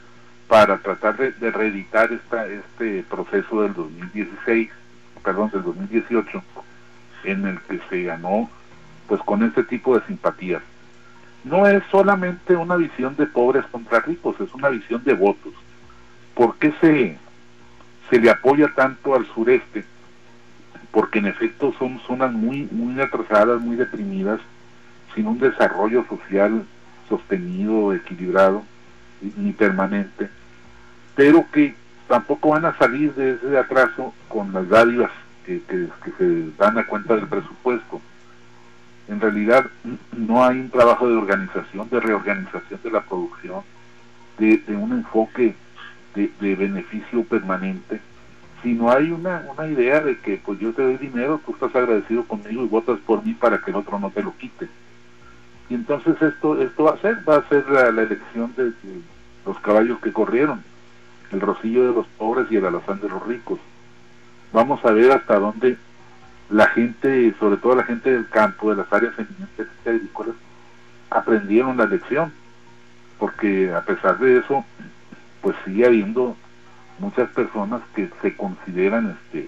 para 0.48 0.78
tratar 0.80 1.18
de, 1.18 1.52
reeditar 1.52 2.12
esta, 2.12 2.48
este 2.48 3.04
proceso 3.04 3.62
del 3.62 3.76
2016, 3.76 4.70
perdón, 5.24 5.52
del 5.52 5.64
2018, 5.64 6.44
en 7.26 7.46
el 7.46 7.62
que 7.62 7.80
se 7.90 8.04
ganó 8.04 8.50
pues 9.08 9.22
con 9.22 9.44
este 9.44 9.64
tipo 9.64 9.96
de 9.96 10.06
simpatías. 10.08 10.64
No 11.44 11.68
es 11.68 11.84
solamente 11.92 12.56
una 12.56 12.76
visión 12.76 13.16
de 13.18 13.28
pobres 13.28 13.66
contra 13.68 14.00
ricos, 14.00 14.40
es 14.40 14.52
una 14.56 14.70
visión 14.70 15.04
de 15.04 15.14
votos. 15.14 15.54
¿Por 16.34 16.56
qué 16.56 16.74
se, 16.82 17.20
se 18.10 18.20
le 18.20 18.30
apoya 18.30 18.72
tanto 18.76 19.16
al 19.16 19.26
sureste? 19.28 19.86
Porque 20.92 21.20
en 21.20 21.28
efecto 21.28 21.74
son 21.78 22.00
zonas 22.08 22.32
muy, 22.32 22.68
muy 22.72 23.00
atrasadas, 23.02 23.60
muy 23.62 23.76
deprimidas, 23.76 24.40
sin 25.14 25.28
un 25.28 25.40
desarrollo 25.40 26.06
social 26.08 26.66
sostenido, 27.10 27.94
equilibrado 27.94 28.64
ni 29.38 29.52
permanente, 29.54 30.30
pero 31.16 31.46
que 31.52 31.74
tampoco 32.08 32.50
van 32.50 32.66
a 32.66 32.78
salir 32.78 33.14
de 33.16 33.32
ese 33.32 33.58
atraso 33.58 34.14
con 34.28 34.54
las 34.54 34.68
dádivas 34.70 35.12
que, 35.46 35.62
se 36.18 36.52
dan 36.58 36.78
a 36.78 36.86
cuenta 36.86 37.16
del 37.16 37.28
presupuesto. 37.28 38.02
En 39.08 39.22
realidad 39.22 39.66
no 40.18 40.44
hay 40.44 40.60
un 40.60 40.70
trabajo 40.70 41.08
de 41.08 41.16
organización, 41.16 41.90
de 41.90 42.00
reorganización 42.00 42.80
de 42.84 42.92
la 42.92 43.02
producción, 43.02 43.62
de, 44.40 44.62
un 44.76 44.92
enfoque 44.94 45.56
de, 46.16 46.56
beneficio 46.56 47.24
permanente, 47.24 48.00
sino 48.64 48.92
hay 48.92 49.12
una, 49.12 49.46
una 49.56 49.68
idea 49.68 50.00
de 50.00 50.18
que 50.20 50.38
pues 50.44 50.60
yo 50.60 50.74
te 50.74 50.82
doy 50.82 50.98
dinero, 50.98 51.42
tú 51.46 51.54
estás 51.54 51.76
agradecido 51.76 52.24
conmigo 52.24 52.64
y 52.64 52.68
votas 52.68 53.00
por 53.06 53.24
mí 53.24 53.34
para 53.34 53.60
que 53.60 53.72
el 53.72 53.78
otro 53.78 54.00
no 54.00 54.10
te 54.10 54.24
lo 54.24 54.36
quite. 54.38 54.68
Y 55.70 55.76
entonces 55.76 56.20
esto, 56.22 56.62
esto 56.62 56.84
va 56.84 56.92
a 56.92 56.98
ser, 56.98 57.28
va 57.28 57.38
a 57.38 57.50
ser 57.50 57.70
la, 57.70 57.90
elección 57.90 58.54
de, 58.56 58.72
los 59.46 59.60
caballos 59.60 60.00
que 60.00 60.14
corrieron, 60.14 60.64
el 61.32 61.42
rocillo 61.42 61.88
de 61.88 61.94
los 61.94 62.08
pobres 62.18 62.48
y 62.52 62.58
el 62.58 62.66
alazán 62.66 63.02
de 63.02 63.10
los 63.10 63.26
ricos. 63.26 63.60
Vamos 64.54 64.84
a 64.86 64.92
ver 64.92 65.12
hasta 65.12 65.40
dónde 65.40 65.78
la 66.50 66.68
gente, 66.68 67.34
sobre 67.40 67.58
todo 67.58 67.76
la 67.76 67.84
gente 67.84 68.12
del 68.12 68.30
campo, 68.30 68.70
de 68.70 68.78
las 68.78 68.94
áreas 68.94 69.14
eminentes 69.18 69.68
agrícolas, 69.86 70.36
aprendieron 71.10 71.78
la 71.78 71.86
lección, 71.86 72.32
porque 73.18 73.74
a 73.74 73.82
pesar 73.82 74.20
de 74.20 74.38
eso, 74.38 74.64
pues 75.46 75.56
sigue 75.64 75.86
habiendo 75.86 76.36
muchas 76.98 77.30
personas 77.30 77.84
que 77.94 78.10
se 78.24 78.36
consideran 78.36 79.16
este 79.16 79.48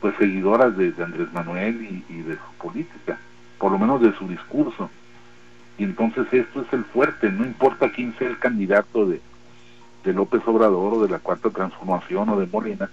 pues 0.00 0.14
seguidoras 0.18 0.76
de, 0.76 0.94
Andrés 1.02 1.32
Manuel 1.32 2.04
y, 2.08 2.22
de 2.22 2.34
su 2.34 2.52
política, 2.62 3.18
por 3.58 3.72
lo 3.72 3.78
menos 3.80 4.00
de 4.00 4.12
su 4.12 4.28
discurso. 4.28 4.88
Y 5.78 5.82
entonces 5.82 6.32
esto 6.32 6.62
es 6.62 6.72
el 6.72 6.84
fuerte, 6.84 7.32
no 7.32 7.44
importa 7.44 7.90
quién 7.90 8.16
sea 8.16 8.28
el 8.28 8.38
candidato 8.38 9.04
de, 9.04 9.20
de 10.04 10.12
López 10.12 10.42
Obrador 10.46 10.94
o 10.94 11.02
de 11.02 11.08
la 11.08 11.18
Cuarta 11.18 11.50
Transformación 11.50 12.28
o 12.28 12.38
de 12.38 12.46
Morena, 12.46 12.88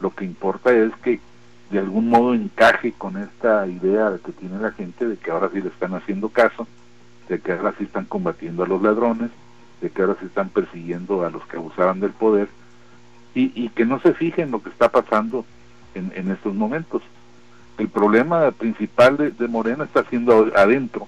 lo 0.00 0.12
que 0.12 0.24
importa 0.24 0.72
es 0.72 0.90
que 1.04 1.20
de 1.70 1.78
algún 1.78 2.08
modo 2.08 2.34
encaje 2.34 2.90
con 2.90 3.16
esta 3.18 3.68
idea 3.68 4.18
que 4.26 4.32
tiene 4.32 4.58
la 4.58 4.72
gente 4.72 5.06
de 5.06 5.16
que 5.16 5.30
ahora 5.30 5.48
sí 5.52 5.60
le 5.60 5.68
están 5.68 5.94
haciendo 5.94 6.28
caso, 6.28 6.66
de 7.28 7.38
que 7.38 7.52
ahora 7.52 7.72
sí 7.78 7.84
están 7.84 8.06
combatiendo 8.06 8.64
a 8.64 8.66
los 8.66 8.82
ladrones, 8.82 9.30
de 9.80 9.90
que 9.90 10.02
ahora 10.02 10.16
sí 10.20 10.26
están 10.26 10.48
persiguiendo 10.48 11.24
a 11.24 11.30
los 11.30 11.44
que 11.46 11.56
abusaban 11.56 12.00
del 12.00 12.10
poder 12.10 12.48
y, 13.34 13.52
y 13.54 13.68
que 13.70 13.84
no 13.84 14.00
se 14.00 14.14
fijen 14.14 14.50
lo 14.50 14.62
que 14.62 14.70
está 14.70 14.90
pasando 14.90 15.44
en, 15.94 16.12
en 16.14 16.30
estos 16.30 16.54
momentos. 16.54 17.02
El 17.78 17.88
problema 17.88 18.50
principal 18.50 19.16
de, 19.16 19.30
de 19.30 19.48
Morena 19.48 19.84
está 19.84 20.02
siendo 20.04 20.50
adentro, 20.56 21.06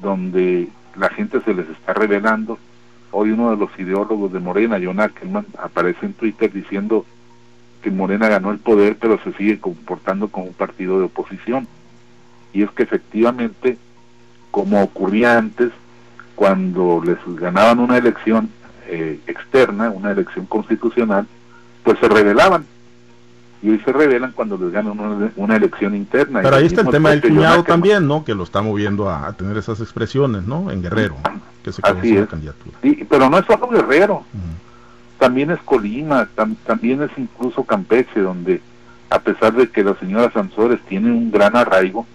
donde 0.00 0.68
la 0.96 1.08
gente 1.10 1.40
se 1.42 1.54
les 1.54 1.68
está 1.68 1.94
revelando. 1.94 2.58
Hoy 3.12 3.30
uno 3.30 3.50
de 3.50 3.56
los 3.56 3.70
ideólogos 3.78 4.32
de 4.32 4.40
Morena, 4.40 4.80
John 4.82 5.00
Ackerman, 5.00 5.46
aparece 5.58 6.06
en 6.06 6.14
Twitter 6.14 6.52
diciendo 6.52 7.04
que 7.82 7.90
Morena 7.90 8.28
ganó 8.28 8.50
el 8.50 8.58
poder, 8.58 8.96
pero 9.00 9.18
se 9.22 9.32
sigue 9.34 9.58
comportando 9.58 10.28
como 10.28 10.46
un 10.46 10.54
partido 10.54 10.98
de 10.98 11.04
oposición. 11.04 11.66
Y 12.52 12.62
es 12.62 12.70
que 12.72 12.82
efectivamente, 12.82 13.78
como 14.50 14.82
ocurría 14.82 15.38
antes, 15.38 15.70
cuando 16.40 17.02
les 17.04 17.18
ganaban 17.38 17.80
una 17.80 17.98
elección 17.98 18.48
eh, 18.88 19.20
externa, 19.26 19.90
una 19.90 20.12
elección 20.12 20.46
constitucional, 20.46 21.26
pues 21.84 21.98
se 21.98 22.08
rebelaban 22.08 22.64
y 23.62 23.68
hoy 23.68 23.78
se 23.84 23.92
revelan 23.92 24.32
cuando 24.32 24.56
les 24.56 24.72
ganan 24.72 25.30
una, 25.36 25.56
elección 25.56 25.94
interna. 25.94 26.40
Pero 26.40 26.56
ahí 26.56 26.64
está 26.64 26.80
el 26.80 26.88
tema 26.88 27.10
del 27.10 27.20
cuñado 27.20 27.62
también, 27.62 28.08
¿no? 28.08 28.24
Que 28.24 28.34
lo 28.34 28.44
está 28.44 28.62
moviendo 28.62 29.10
a, 29.10 29.30
tener 29.34 29.58
esas 29.58 29.82
expresiones, 29.82 30.44
¿no? 30.44 30.70
En 30.70 30.80
Guerrero, 30.80 31.16
que 31.62 31.72
se 31.72 31.82
Así 31.84 32.16
es. 32.16 32.26
candidatura. 32.26 32.74
pero 33.06 33.28
no 33.28 33.36
es 33.36 33.44
solo 33.44 33.68
Guerrero, 33.68 34.24
también 35.18 35.50
es 35.50 35.60
Colima, 35.60 36.26
también 36.64 37.02
es 37.02 37.10
incluso 37.18 37.64
Campeche, 37.64 38.18
donde 38.18 38.62
a 39.10 39.18
pesar 39.18 39.52
de 39.52 39.68
que 39.68 39.84
la 39.84 39.94
señora 39.96 40.32
Sansores 40.32 40.80
tiene 40.88 41.12
un 41.12 41.30
gran 41.30 41.54
arraigo, 41.54 42.06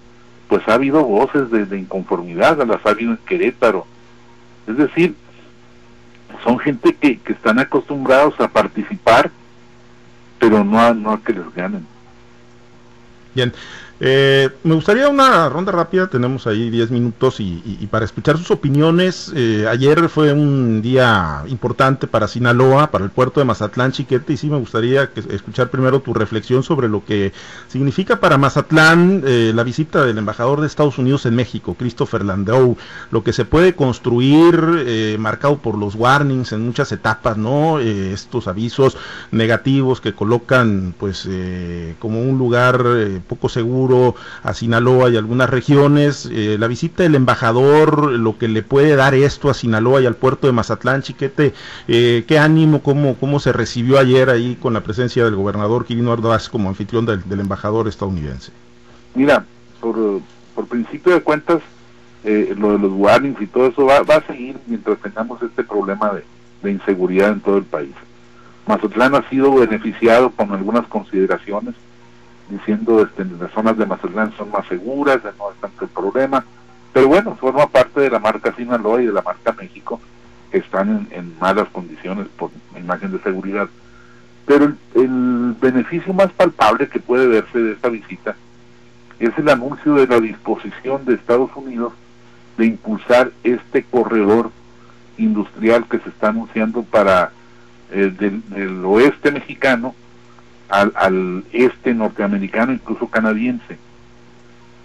pues 0.48 0.68
ha 0.68 0.74
habido 0.74 1.04
voces 1.04 1.52
de, 1.52 1.78
inconformidad, 1.78 2.58
las 2.66 2.84
ha 2.84 2.90
habido 2.90 3.12
en 3.12 3.18
Querétaro. 3.18 3.86
Es 4.68 4.78
decir, 4.78 5.16
son 6.44 6.60
gente 6.60 6.94
que, 6.94 7.18
que 7.20 7.34
están 7.34 7.60
acostumbrados 7.60 8.40
a 8.40 8.48
participar 8.48 9.32
pero 10.40 10.64
no 10.64 10.80
a, 10.80 10.94
no 10.94 11.12
a 11.12 11.22
que 11.22 11.34
les 11.34 11.54
ganen. 11.54 11.86
Bien, 13.34 13.54
eh, 13.98 14.50
me 14.64 14.76
gustaría 14.76 15.08
una 15.08 15.48
ronda 15.48 15.72
rápida, 15.72 16.08
tenemos 16.08 16.48
ahí 16.48 16.70
10 16.70 16.92
minutos 16.92 17.40
y, 17.40 17.88
para 17.90 18.04
escuchar 18.04 18.38
sus 18.38 18.52
opiniones. 18.52 19.32
Eh, 19.34 19.66
ayer 19.70 20.10
fue 20.10 20.34
un 20.34 20.82
día 20.82 21.44
importante 21.48 22.06
para 22.06 22.28
Sinaloa, 22.28 22.92
para 22.92 23.06
el 23.06 23.12
puerto 23.12 23.40
de 23.40 23.46
Mazatlán, 23.46 23.94
Chiquete, 23.94 24.34
y 24.34 24.38
sí 24.38 24.50
me 24.50 24.58
gustaría 24.58 25.10
escuchar 25.30 25.70
primero 25.70 26.02
tu 26.02 26.14
reflexión 26.14 26.62
sobre 26.62 26.90
lo 26.90 27.06
que 27.06 27.32
significa 27.70 28.20
para 28.20 28.38
Mazatlán 28.38 29.24
eh, 29.26 29.54
la 29.56 29.64
visita 29.64 30.04
del 30.04 30.18
embajador 30.18 30.60
de 30.60 30.68
Estados 30.68 30.98
Unidos 30.98 31.26
en 31.26 31.36
México, 31.36 31.76
Christopher 31.76 32.26
Landau, 32.26 32.76
lo 33.12 33.24
que 33.24 33.32
se 33.32 33.46
puede 33.46 33.76
construir 33.76 35.16
marcado 35.20 35.58
por 35.58 35.78
los 35.78 35.96
warnings 35.96 36.52
en 36.52 36.66
muchas 36.66 36.92
etapas, 36.92 37.38
¿no? 37.38 37.80
estos 37.80 38.48
avisos 38.48 38.98
negativos 39.32 40.02
que 40.02 40.14
colocan 40.14 40.94
pues 40.98 41.28
como 42.00 42.22
un 42.22 42.38
lugar 42.38 42.84
poco 43.28 43.50
seguro 43.50 43.85
a 44.44 44.54
Sinaloa 44.54 45.10
y 45.10 45.18
algunas 45.18 45.50
regiones. 45.50 46.30
Eh, 46.32 46.58
la 46.60 46.68
visita 46.68 47.04
del 47.04 47.16
embajador, 47.16 48.12
lo 48.12 48.38
que 48.38 48.48
le 48.48 48.64
puede 48.64 48.96
dar 48.96 49.14
esto 49.14 49.50
a 49.50 49.54
Sinaloa 49.54 50.02
y 50.02 50.06
al 50.06 50.16
puerto 50.16 50.48
de 50.48 50.54
Mazatlán, 50.54 51.02
Chiquete, 51.02 51.54
eh, 51.88 52.24
qué 52.28 52.40
ánimo, 52.40 52.82
cómo, 52.82 53.16
cómo 53.16 53.40
se 53.40 53.52
recibió 53.52 54.00
ayer 54.00 54.30
ahí 54.30 54.56
con 54.56 54.74
la 54.74 54.82
presencia 54.82 55.24
del 55.26 55.36
gobernador 55.36 55.86
Quirino 55.86 56.12
Ordaz 56.12 56.50
como 56.50 56.70
anfitrión 56.70 57.06
del, 57.06 57.22
embajador 57.40 57.88
estadounidense. 57.88 58.52
Mira, 59.14 59.46
por, 59.80 60.22
por 60.54 60.68
principio 60.68 61.14
de 61.14 61.22
cuentas, 61.22 61.62
eh, 62.24 62.56
lo 62.58 62.72
de 62.72 62.80
los 62.80 62.92
warnings 62.94 63.40
y 63.42 63.48
todo 63.48 63.68
eso 63.68 63.86
va, 63.86 64.02
va 64.02 64.16
a 64.16 64.28
seguir 64.28 64.58
mientras 64.66 64.98
tengamos 65.00 65.42
este 65.44 65.64
problema 65.64 66.12
de, 66.14 66.24
de 66.64 66.72
inseguridad 66.72 67.32
en 67.32 67.42
todo 67.42 67.58
el 67.58 67.66
país. 67.66 67.94
Mazatlán 68.68 69.14
ha 69.16 69.30
sido 69.30 69.54
beneficiado 69.54 70.32
con 70.32 70.52
algunas 70.52 70.88
consideraciones 70.88 71.76
diciendo 72.50 73.02
este, 73.02 73.26
las 73.26 73.52
zonas 73.52 73.78
de 73.78 73.86
Mazatlán 73.86 74.34
son 74.38 74.52
más 74.52 74.68
seguras, 74.68 75.22
no 75.38 75.52
es 75.52 75.58
tanto 75.60 75.86
el 75.86 75.90
problema, 75.90 76.46
pero 76.94 77.08
bueno, 77.08 77.36
forma 77.36 77.68
parte 77.68 78.00
de 78.00 78.10
la 78.10 78.20
marca 78.20 78.54
Sinaloa 78.56 79.02
y 79.02 79.08
de 79.08 79.14
la 79.14 79.22
marca 79.22 79.52
México, 79.54 80.00
que 80.52 80.60
están 80.60 81.08
en, 81.12 81.38
malas 81.40 81.68
condiciones 81.70 82.28
por 82.38 82.52
imagen 82.78 83.12
de 83.12 83.20
seguridad. 83.20 83.68
Pero 84.46 84.74
el, 84.94 85.56
beneficio 85.60 86.14
más 86.14 86.32
palpable 86.34 86.88
que 86.88 87.00
puede 87.00 87.28
verse 87.28 87.58
de 87.58 87.74
esta 87.74 87.90
visita 87.90 88.36
es 89.20 89.36
el 89.38 89.50
anuncio 89.50 89.96
de 89.96 90.06
la 90.06 90.20
disposición 90.20 91.06
de 91.06 91.16
Estados 91.16 91.50
Unidos 91.56 91.94
de 92.58 92.68
impulsar 92.68 93.32
este 93.44 93.84
corredor 93.84 94.52
industrial 95.18 95.86
que 95.90 96.00
se 96.00 96.10
está 96.10 96.30
anunciando 96.30 96.84
para 96.84 97.32
eh, 97.92 98.14
del 98.18 98.86
oeste 98.86 99.32
mexicano 99.32 99.96
al, 100.70 101.44
este 101.52 101.94
norteamericano, 101.94 102.74
incluso 102.74 103.08
canadiense. 103.08 103.78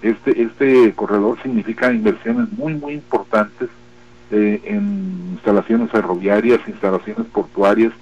Este, 0.02 0.42
este 0.42 0.92
corredor 0.94 1.40
significa 1.42 1.92
inversiones 1.92 2.50
muy, 2.52 2.74
muy 2.74 2.94
importantes 2.94 3.68
eh, 4.30 4.60
en 4.64 5.32
instalaciones 5.32 5.90
ferroviarias, 5.90 6.60
instalaciones 6.66 7.26
portuarias, 7.26 7.92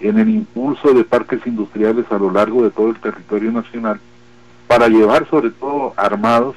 en 0.00 0.18
el 0.18 0.28
impulso 0.28 0.94
de 0.94 1.04
parques 1.04 1.46
industriales 1.46 2.06
a 2.10 2.18
lo 2.18 2.30
largo 2.30 2.62
de 2.62 2.70
todo 2.70 2.90
el 2.90 2.96
territorio 2.96 3.52
nacional, 3.52 4.00
para 4.66 4.88
llevar 4.88 5.28
sobre 5.28 5.50
todo 5.50 5.94
armados, 5.96 6.56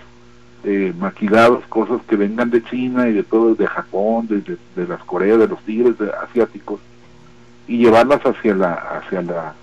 eh, 0.63 0.94
maquilados, 0.98 1.65
cosas 1.68 2.01
que 2.08 2.15
vengan 2.15 2.51
de 2.51 2.63
China 2.63 3.10
y 3.10 3.13
de 3.13 3.24
todo, 3.24 3.56
de 3.56 3.65
Japón, 3.65 4.27
de, 4.27 4.58
de, 4.75 4.88
las 4.88 5.03
Coreas, 5.03 5.39
de 5.39 5.48
los 5.48 5.60
tigres 5.63 5.96
asiáticos, 6.24 6.80
y 7.68 7.77
llevarlas 7.77 8.22
hacia 8.22 8.53
la 8.53 8.74
hacia 8.74 9.22
la, 9.22 9.56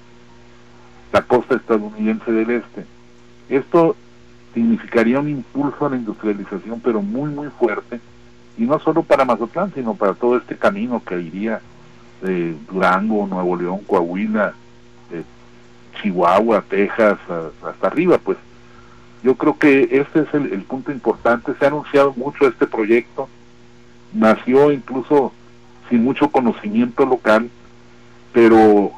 la 1.12 1.22
costa 1.22 1.56
estadounidense 1.56 2.30
del 2.30 2.50
este. 2.50 2.84
Esto 3.48 3.96
significaría 4.54 5.20
un 5.20 5.28
impulso 5.28 5.86
a 5.86 5.90
la 5.90 5.96
industrialización, 5.96 6.80
pero 6.80 7.02
muy, 7.02 7.30
muy 7.30 7.48
fuerte, 7.48 8.00
y 8.56 8.62
no 8.64 8.78
solo 8.80 9.02
para 9.02 9.24
Mazatlán, 9.24 9.72
sino 9.74 9.94
para 9.94 10.14
todo 10.14 10.36
este 10.36 10.56
camino 10.56 11.02
que 11.04 11.20
iría 11.20 11.60
de 12.22 12.54
Durango, 12.70 13.26
Nuevo 13.26 13.56
León, 13.56 13.80
Coahuila, 13.86 14.54
Chihuahua, 16.00 16.62
Texas, 16.68 17.18
hasta 17.64 17.86
arriba, 17.86 18.18
pues. 18.18 18.38
Yo 19.22 19.34
creo 19.34 19.58
que 19.58 19.88
este 19.90 20.20
es 20.20 20.34
el, 20.34 20.62
punto 20.62 20.92
importante. 20.92 21.52
Se 21.58 21.64
ha 21.64 21.68
anunciado 21.68 22.14
mucho 22.14 22.46
este 22.46 22.66
proyecto. 22.66 23.28
Nació 24.12 24.70
incluso 24.70 25.32
sin 25.90 26.04
mucho 26.04 26.30
conocimiento 26.30 27.04
local, 27.04 27.50
pero 28.32 28.92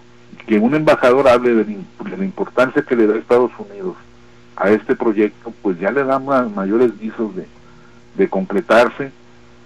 que 0.47 0.59
un 0.59 0.75
embajador 0.75 1.29
hable 1.29 1.55
de, 1.55 1.77
la 2.17 2.25
importancia 2.25 2.83
que 2.83 2.97
le 2.97 3.07
da 3.07 3.17
Estados 3.17 3.53
Unidos 3.59 3.97
a 4.57 4.71
este 4.71 4.97
proyecto, 4.97 5.53
pues 5.63 5.79
ya 5.79 5.91
le 5.91 6.05
da 6.05 6.19
mayores 6.19 6.99
visos 6.99 7.35
de, 7.35 7.47
de 8.17 8.29
concretarse. 8.29 9.13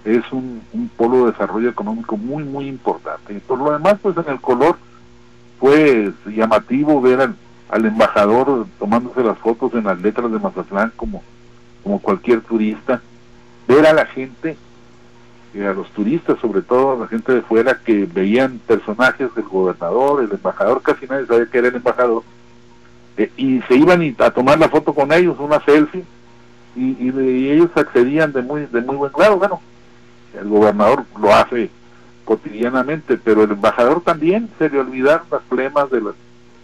Es 0.04 0.30
un, 0.32 0.62
un, 0.72 0.88
polo 0.88 1.24
de 1.24 1.32
desarrollo 1.32 1.70
económico 1.70 2.16
muy, 2.16 2.44
muy 2.44 2.68
importante. 2.68 3.32
Y 3.32 3.38
por 3.38 3.58
lo 3.58 3.72
demás, 3.72 3.96
pues 4.02 4.16
en 4.18 4.30
el 4.30 4.40
color 4.40 4.76
fue 5.58 6.12
llamativo 6.26 7.00
ver 7.00 7.22
al, 7.22 7.36
al 7.70 7.86
embajador 7.86 8.66
tomándose 8.78 9.22
las 9.22 9.38
fotos 9.38 9.72
en 9.74 9.84
las 9.84 10.00
letras 10.00 10.30
de 10.30 10.38
Mazatlán 10.38 10.92
como, 10.96 11.22
como 11.82 12.00
cualquier 12.00 12.42
turista, 12.42 13.00
ver 13.66 13.86
a 13.86 13.92
la 13.92 14.06
gente, 14.06 14.56
a 15.62 15.72
los 15.72 15.88
turistas, 15.90 16.38
sobre 16.40 16.62
todo 16.62 16.92
a 16.92 16.98
la 17.00 17.08
gente 17.08 17.32
de 17.32 17.42
fuera, 17.42 17.78
que 17.84 18.06
veían 18.06 18.60
personajes 18.66 19.34
del 19.34 19.44
gobernador, 19.44 20.22
el 20.22 20.32
embajador, 20.32 20.82
casi 20.82 21.06
nadie 21.06 21.26
sabía 21.26 21.46
que 21.46 21.58
era 21.58 21.68
el 21.68 21.76
embajador, 21.76 22.22
eh, 23.16 23.30
y 23.36 23.60
se 23.62 23.76
iban 23.76 24.14
a 24.18 24.30
tomar 24.30 24.58
la 24.58 24.68
foto 24.68 24.92
con 24.92 25.12
ellos, 25.12 25.36
una 25.38 25.60
selfie, 25.64 26.04
y, 26.76 26.96
y, 26.98 27.50
ellos 27.50 27.70
accedían 27.76 28.32
de 28.32 28.42
muy, 28.42 28.66
de 28.66 28.80
muy 28.80 28.96
buen 28.96 29.12
grado. 29.12 29.36
Bueno, 29.36 29.60
el 30.38 30.48
gobernador 30.48 31.04
lo 31.20 31.32
hace 31.32 31.70
cotidianamente, 32.24 33.16
pero 33.16 33.44
el 33.44 33.52
embajador 33.52 34.00
también 34.02 34.50
se 34.58 34.68
le 34.68 34.80
olvidaron 34.80 35.26
las 35.30 35.42
problemas 35.42 35.88
de 35.90 36.00
las 36.00 36.14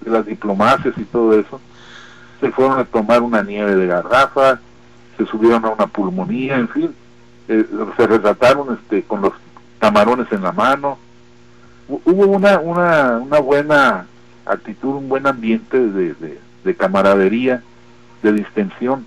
de 0.00 0.10
las 0.10 0.26
diplomacias 0.26 0.94
y 0.96 1.04
todo 1.04 1.38
eso, 1.38 1.60
se 2.40 2.50
fueron 2.50 2.78
a 2.78 2.84
tomar 2.84 3.22
una 3.22 3.42
nieve 3.42 3.74
de 3.74 3.86
garrafa, 3.86 4.58
se 5.16 5.26
subieron 5.26 5.64
a 5.64 5.70
una 5.70 5.86
pulmonía, 5.86 6.56
en 6.56 6.68
fin, 6.68 6.94
eh, 7.50 7.66
se 7.96 8.06
retrataron 8.06 8.78
este, 8.80 9.02
con 9.02 9.22
los 9.22 9.32
camarones 9.80 10.30
en 10.30 10.42
la 10.42 10.52
mano. 10.52 10.98
Hubo 11.88 12.26
una, 12.26 12.60
una, 12.60 13.18
una 13.18 13.40
buena 13.40 14.06
actitud, 14.46 14.94
un 14.94 15.08
buen 15.08 15.26
ambiente 15.26 15.76
de, 15.76 16.14
de, 16.62 16.74
camaradería, 16.76 17.64
de 18.22 18.32
distensión, 18.32 19.04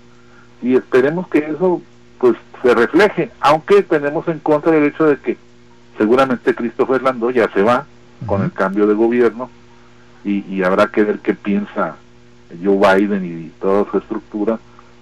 y 0.60 0.76
esperemos 0.76 1.26
que 1.28 1.38
eso 1.38 1.80
pues 2.18 2.36
se 2.62 2.74
refleje, 2.74 3.30
aunque 3.40 3.82
tenemos 3.82 4.28
en 4.28 4.40
contra 4.40 4.76
el 4.76 4.84
hecho 4.84 5.06
de 5.06 5.16
que 5.16 5.38
seguramente 5.96 6.54
Christopher 6.54 7.02
Landó 7.02 7.30
ya 7.30 7.48
se 7.52 7.62
va 7.62 7.86
con 8.26 8.42
el 8.42 8.52
cambio 8.52 8.86
de 8.86 8.92
gobierno, 8.92 9.48
y, 10.22 10.62
habrá 10.62 10.88
que 10.88 11.04
ver 11.04 11.18
qué 11.20 11.34
piensa 11.34 11.96
Joe 12.62 12.76
Biden 12.76 13.24
y 13.24 13.48
toda 13.60 13.90
su 13.90 13.98
estructura 13.98 14.58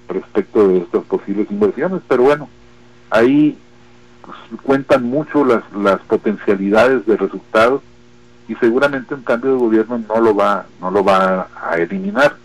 respecto 0.08 0.68
de 0.68 0.78
estas 0.78 1.02
posibles 1.04 1.50
inversiones. 1.50 2.02
Pero 2.08 2.25
bueno, 2.25 2.49
ahí 3.12 3.57
pues, 4.25 4.37
cuentan 4.62 5.04
mucho 5.04 5.45
las, 5.45 5.62
las 5.73 6.00
potencialidades 6.00 7.07
de 7.07 7.16
resultados 7.16 7.83
y 8.48 8.55
seguramente 8.57 9.14
un 9.14 9.22
cambio 9.22 9.53
de 9.53 9.59
gobierno 9.59 9.98
no 10.09 10.20
lo 10.20 10.35
va 10.35 10.66
no 10.81 10.90
lo 10.90 11.05
va 11.05 11.48
a 11.62 11.77
eliminar 11.77 12.37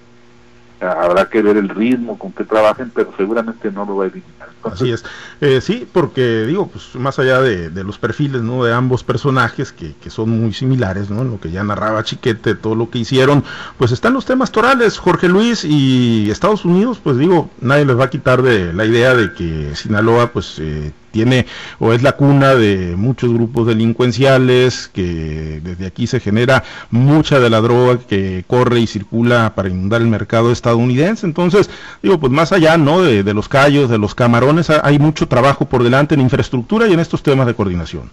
habrá 0.79 1.29
que 1.29 1.41
ver 1.41 1.57
el 1.57 1.69
ritmo 1.69 2.17
con 2.17 2.31
que 2.31 2.43
trabajen, 2.43 2.91
pero 2.93 3.11
seguramente 3.17 3.71
no 3.71 3.85
lo 3.85 3.97
va 3.97 4.05
a 4.05 4.07
eliminar. 4.07 4.49
Así 4.63 4.91
es. 4.91 5.03
Eh, 5.41 5.61
sí, 5.61 5.87
porque 5.91 6.45
digo, 6.45 6.67
pues 6.67 6.95
más 6.95 7.19
allá 7.19 7.41
de, 7.41 7.69
los 7.83 7.97
perfiles 7.97 8.41
¿no? 8.41 8.63
de 8.63 8.73
ambos 8.73 9.03
personajes, 9.03 9.71
que, 9.71 9.93
que, 9.95 10.09
son 10.09 10.29
muy 10.29 10.53
similares, 10.53 11.09
¿no? 11.09 11.23
lo 11.23 11.39
que 11.39 11.51
ya 11.51 11.63
narraba 11.63 12.03
Chiquete, 12.03 12.55
todo 12.55 12.75
lo 12.75 12.89
que 12.89 12.99
hicieron, 12.99 13.43
pues 13.77 13.91
están 13.91 14.13
los 14.13 14.25
temas 14.25 14.51
torales, 14.51 14.97
Jorge 14.97 15.29
Luis 15.29 15.63
y 15.63 16.29
Estados 16.29 16.65
Unidos, 16.65 16.99
pues 17.03 17.17
digo, 17.17 17.49
nadie 17.61 17.85
les 17.85 17.97
va 17.97 18.05
a 18.05 18.09
quitar 18.09 18.41
de 18.41 18.73
la 18.73 18.85
idea 18.85 19.15
de 19.15 19.33
que 19.33 19.75
Sinaloa, 19.75 20.31
pues... 20.31 20.59
Eh, 20.59 20.91
tiene 21.17 21.47
o 21.79 21.93
es 21.93 22.03
la 22.03 22.11
cuna 22.11 22.53
de 22.53 22.95
muchos 22.95 23.33
grupos 23.33 23.65
delincuenciales, 23.65 24.87
que 24.87 25.59
desde 25.63 25.87
aquí 25.87 26.05
se 26.05 26.19
genera 26.19 26.63
mucha 26.91 27.39
de 27.39 27.49
la 27.49 27.59
droga 27.59 27.97
que 28.07 28.43
corre 28.45 28.81
y 28.81 28.87
circula 28.87 29.53
para 29.55 29.69
inundar 29.69 30.01
el 30.01 30.09
mercado 30.09 30.51
estadounidense. 30.51 31.25
Entonces, 31.25 31.71
digo, 32.03 32.19
pues 32.19 32.31
más 32.31 32.51
allá, 32.51 32.77
¿no? 32.77 33.01
De, 33.01 33.33
los 33.33 33.49
callos, 33.49 33.89
de 33.89 33.97
los 33.97 34.13
camarones, 34.13 34.69
hay 34.69 34.99
mucho 34.99 35.27
trabajo 35.27 35.65
por 35.65 35.83
delante 35.83 36.13
en 36.13 36.21
infraestructura 36.21 36.87
y 36.87 36.93
en 36.93 36.99
estos 36.99 37.23
temas 37.23 37.47
de 37.47 37.55
coordinación. 37.55 38.11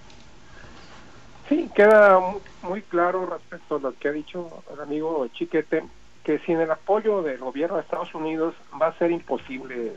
Sí, 1.50 1.68
queda 1.74 2.18
muy 2.62 2.80
claro 2.82 3.26
respecto 3.26 3.76
a 3.76 3.80
lo 3.80 3.92
que 3.98 4.08
ha 4.08 4.12
dicho 4.12 4.48
el 4.72 4.80
amigo 4.80 5.28
Chiquete, 5.34 5.84
que 6.24 6.38
sin 6.38 6.58
el 6.58 6.70
apoyo 6.70 7.20
del 7.20 7.38
gobierno 7.38 7.76
de 7.76 7.82
Estados 7.82 8.14
Unidos 8.14 8.54
va 8.80 8.86
a 8.86 8.98
ser 8.98 9.10
imposible 9.10 9.92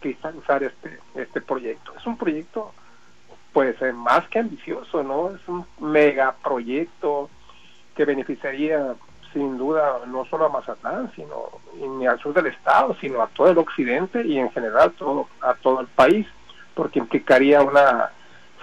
cristalizar 0.00 0.62
este, 0.62 0.98
este 1.14 1.40
proyecto. 1.40 1.94
Es 1.96 2.06
un 2.06 2.16
proyecto 2.16 2.72
pues 3.52 3.80
eh, 3.80 3.92
más 3.92 4.28
que 4.28 4.40
ambicioso, 4.40 5.02
¿no? 5.02 5.30
Es 5.34 5.48
un 5.48 5.64
megaproyecto 5.80 7.30
que 7.94 8.04
beneficiaría 8.04 8.94
sin 9.32 9.56
duda 9.56 10.00
no 10.06 10.24
solo 10.26 10.46
a 10.46 10.48
Mazatlán, 10.48 11.10
sino 11.14 11.50
ni 11.98 12.06
al 12.06 12.18
sur 12.20 12.34
del 12.34 12.46
estado, 12.46 12.96
sino 13.00 13.22
a 13.22 13.28
todo 13.28 13.50
el 13.50 13.58
occidente 13.58 14.22
y 14.26 14.38
en 14.38 14.50
general 14.50 14.92
todo, 14.92 15.28
a 15.40 15.54
todo 15.54 15.80
el 15.80 15.86
país, 15.86 16.26
porque 16.74 16.98
implicaría 16.98 17.62
una 17.62 18.10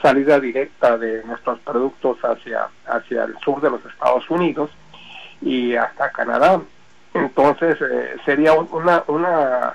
salida 0.02 0.40
directa 0.40 0.98
de 0.98 1.24
nuestros 1.24 1.60
productos 1.60 2.18
hacia, 2.24 2.68
hacia 2.86 3.24
el 3.24 3.38
sur 3.40 3.62
de 3.62 3.72
los 3.72 3.86
Estados 3.86 4.30
Unidos 4.30 4.70
y 5.42 5.76
hasta 5.76 6.12
Canadá. 6.12 6.62
Entonces 7.14 7.78
eh, 7.82 8.16
sería 8.26 8.54
una, 8.54 9.04
una 9.08 9.74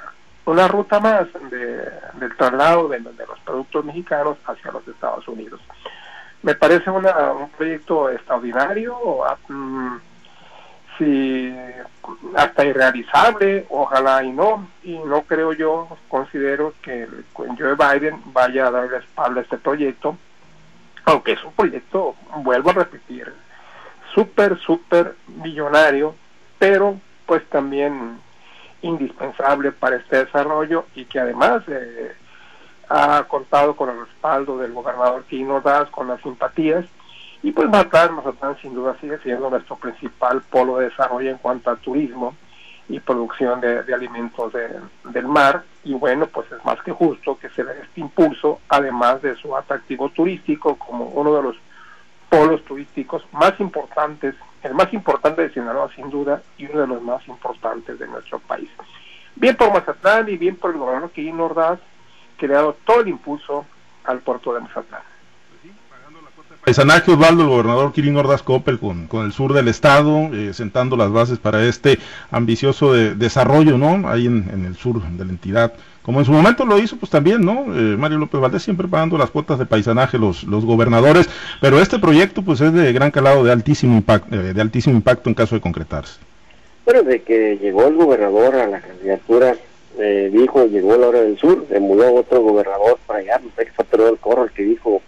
una 0.48 0.66
ruta 0.66 0.98
más 0.98 1.26
de, 1.50 1.90
del 2.14 2.36
traslado 2.36 2.88
de, 2.88 3.00
los 3.00 3.38
productos 3.44 3.84
mexicanos 3.84 4.38
hacia 4.46 4.72
los 4.72 4.86
Estados 4.88 5.28
Unidos. 5.28 5.60
Me 6.42 6.54
parece 6.54 6.88
un 6.90 7.04
proyecto 7.56 8.10
extraordinario, 8.10 8.96
mm, 9.48 9.96
si, 10.96 11.54
hasta 12.34 12.64
irrealizable, 12.64 13.66
ojalá 13.68 14.24
y 14.24 14.30
no, 14.32 14.68
y 14.82 14.98
no 14.98 15.22
creo 15.22 15.52
yo, 15.52 15.88
considero 16.08 16.72
que 16.80 17.06
Joe 17.34 17.74
Biden 17.74 18.22
vaya 18.26 18.68
a 18.68 18.70
darle 18.70 18.98
espalda 18.98 19.40
a 19.40 19.42
este 19.42 19.58
proyecto, 19.58 20.16
aunque 21.04 21.32
es 21.32 21.44
un 21.44 21.52
proyecto, 21.52 22.14
vuelvo 22.38 22.70
a 22.70 22.74
repetir, 22.74 23.32
súper, 24.14 24.58
súper 24.60 25.14
millonario, 25.26 26.14
pero 26.58 26.98
pues 27.26 27.44
también 27.50 28.18
indispensable 28.82 29.72
para 29.72 29.96
este 29.96 30.24
desarrollo 30.24 30.86
y 30.94 31.04
que 31.04 31.20
además 31.20 31.62
eh, 31.68 32.12
ha 32.88 33.24
contado 33.24 33.76
con 33.76 33.90
el 33.90 34.00
respaldo 34.00 34.58
del 34.58 34.72
gobernador 34.72 35.24
Quino 35.24 35.60
Das, 35.60 35.88
con 35.90 36.08
las 36.08 36.20
simpatías, 36.22 36.84
y 37.42 37.52
pues 37.52 37.68
Mazatlán, 37.68 38.16
Mazatlán 38.16 38.56
sin 38.60 38.74
duda 38.74 38.96
sigue 39.00 39.18
siendo 39.18 39.50
nuestro 39.50 39.76
principal 39.76 40.42
polo 40.50 40.78
de 40.78 40.88
desarrollo 40.88 41.30
en 41.30 41.38
cuanto 41.38 41.70
al 41.70 41.78
turismo 41.78 42.34
y 42.88 43.00
producción 43.00 43.60
de, 43.60 43.84
alimentos 43.92 44.52
del 45.04 45.26
mar, 45.26 45.62
y 45.84 45.92
bueno, 45.92 46.26
pues 46.26 46.50
es 46.50 46.64
más 46.64 46.80
que 46.82 46.90
justo 46.90 47.38
que 47.38 47.50
se 47.50 47.62
dé 47.62 47.72
este 47.82 48.00
impulso, 48.00 48.60
además 48.68 49.20
de 49.20 49.36
su 49.36 49.54
atractivo 49.54 50.08
turístico 50.08 50.76
como 50.76 51.04
uno 51.04 51.34
de 51.34 51.42
los 51.42 51.56
polos 52.30 52.64
turísticos 52.64 53.24
más 53.32 53.58
importantes 53.60 54.34
el 54.62 54.74
más 54.74 54.92
importante 54.92 55.42
de 55.42 55.52
Sinaloa 55.52 55.90
sin 55.94 56.10
duda 56.10 56.42
y 56.56 56.66
uno 56.66 56.80
de 56.80 56.86
los 56.86 57.02
más 57.02 57.26
importantes 57.28 57.98
de 57.98 58.06
nuestro 58.08 58.38
país. 58.40 58.68
Bien 59.36 59.56
por 59.56 59.72
Mazatlán 59.72 60.28
y 60.28 60.36
bien 60.36 60.56
por 60.56 60.72
el 60.72 60.78
gobernador 60.78 61.10
Quirino 61.10 61.44
Ordaz, 61.44 61.78
que 62.36 62.48
le 62.48 62.54
ha 62.54 62.58
dado 62.58 62.76
todo 62.84 63.00
el 63.00 63.08
impulso 63.08 63.66
al 64.04 64.20
puerto 64.20 64.54
de 64.54 64.60
Mazatlán. 64.60 65.02
Paisanaje 66.64 67.12
Osvaldo, 67.12 67.44
el 67.44 67.48
gobernador 67.48 67.92
Quirino 67.92 68.20
Ordaz 68.20 68.42
Coppel 68.42 68.78
con, 68.78 69.06
con 69.06 69.24
el 69.24 69.32
sur 69.32 69.52
del 69.52 69.68
estado, 69.68 70.28
eh, 70.34 70.52
sentando 70.52 70.96
las 70.96 71.10
bases 71.10 71.38
para 71.38 71.62
este 71.64 71.98
ambicioso 72.30 72.92
desarrollo, 72.92 73.78
¿no? 73.78 74.08
Ahí 74.08 74.26
en, 74.26 74.50
en 74.52 74.64
el 74.64 74.76
sur 74.76 75.00
de 75.02 75.24
la 75.24 75.30
entidad 75.30 75.72
como 76.08 76.20
en 76.20 76.24
su 76.24 76.32
momento 76.32 76.64
lo 76.64 76.78
hizo 76.78 76.96
pues 76.96 77.10
también, 77.10 77.44
¿no? 77.44 77.66
Eh, 77.66 77.94
Mario 77.98 78.16
López 78.16 78.40
Valdés 78.40 78.62
siempre 78.62 78.88
pagando 78.88 79.18
las 79.18 79.28
cuotas 79.28 79.58
de 79.58 79.66
paisanaje 79.66 80.16
los, 80.16 80.42
los 80.44 80.64
gobernadores, 80.64 81.28
pero 81.60 81.82
este 81.82 81.98
proyecto 81.98 82.40
pues 82.40 82.62
es 82.62 82.72
de 82.72 82.94
gran 82.94 83.10
calado, 83.10 83.44
de 83.44 83.52
altísimo 83.52 83.94
impacto, 83.94 84.34
eh, 84.34 84.54
de 84.54 84.60
altísimo 84.62 84.96
impacto 84.96 85.28
en 85.28 85.34
caso 85.34 85.54
de 85.54 85.60
concretarse. 85.60 86.18
Bueno, 86.86 87.02
de 87.02 87.20
que 87.20 87.58
llegó 87.58 87.86
el 87.88 87.96
gobernador 87.96 88.54
a 88.54 88.66
la 88.68 88.80
candidatura, 88.80 89.56
eh, 89.98 90.30
dijo, 90.32 90.64
llegó 90.64 90.96
la 90.96 91.08
hora 91.08 91.20
del 91.20 91.36
sur, 91.36 91.66
emuló 91.68 92.14
otro 92.14 92.40
gobernador 92.40 92.98
para 93.06 93.18
allá, 93.18 93.40
no 93.44 93.50
sé 93.54 93.66
qué 93.66 93.72
fue 93.72 94.08
el 94.08 94.16
Corro 94.16 94.44
el 94.44 94.52
que 94.52 94.62
dijo, 94.62 95.02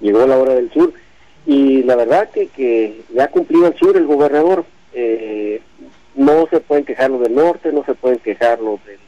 llegó 0.00 0.26
la 0.26 0.38
hora 0.38 0.54
del 0.54 0.72
sur, 0.72 0.94
Y 1.44 1.82
la 1.82 1.96
verdad 1.96 2.30
que, 2.30 2.46
que 2.46 3.02
ya 3.14 3.24
ha 3.24 3.28
cumplido 3.28 3.66
el 3.66 3.74
sur 3.74 3.94
el 3.94 4.06
gobernador. 4.06 4.64
Eh, 4.94 5.60
no 6.14 6.46
se 6.48 6.60
pueden 6.60 6.86
quejar 6.86 7.10
los 7.10 7.20
del 7.20 7.34
norte, 7.34 7.72
no 7.72 7.84
se 7.84 7.92
pueden 7.92 8.20
quejar 8.20 8.58
los 8.60 8.82
del 8.86 9.03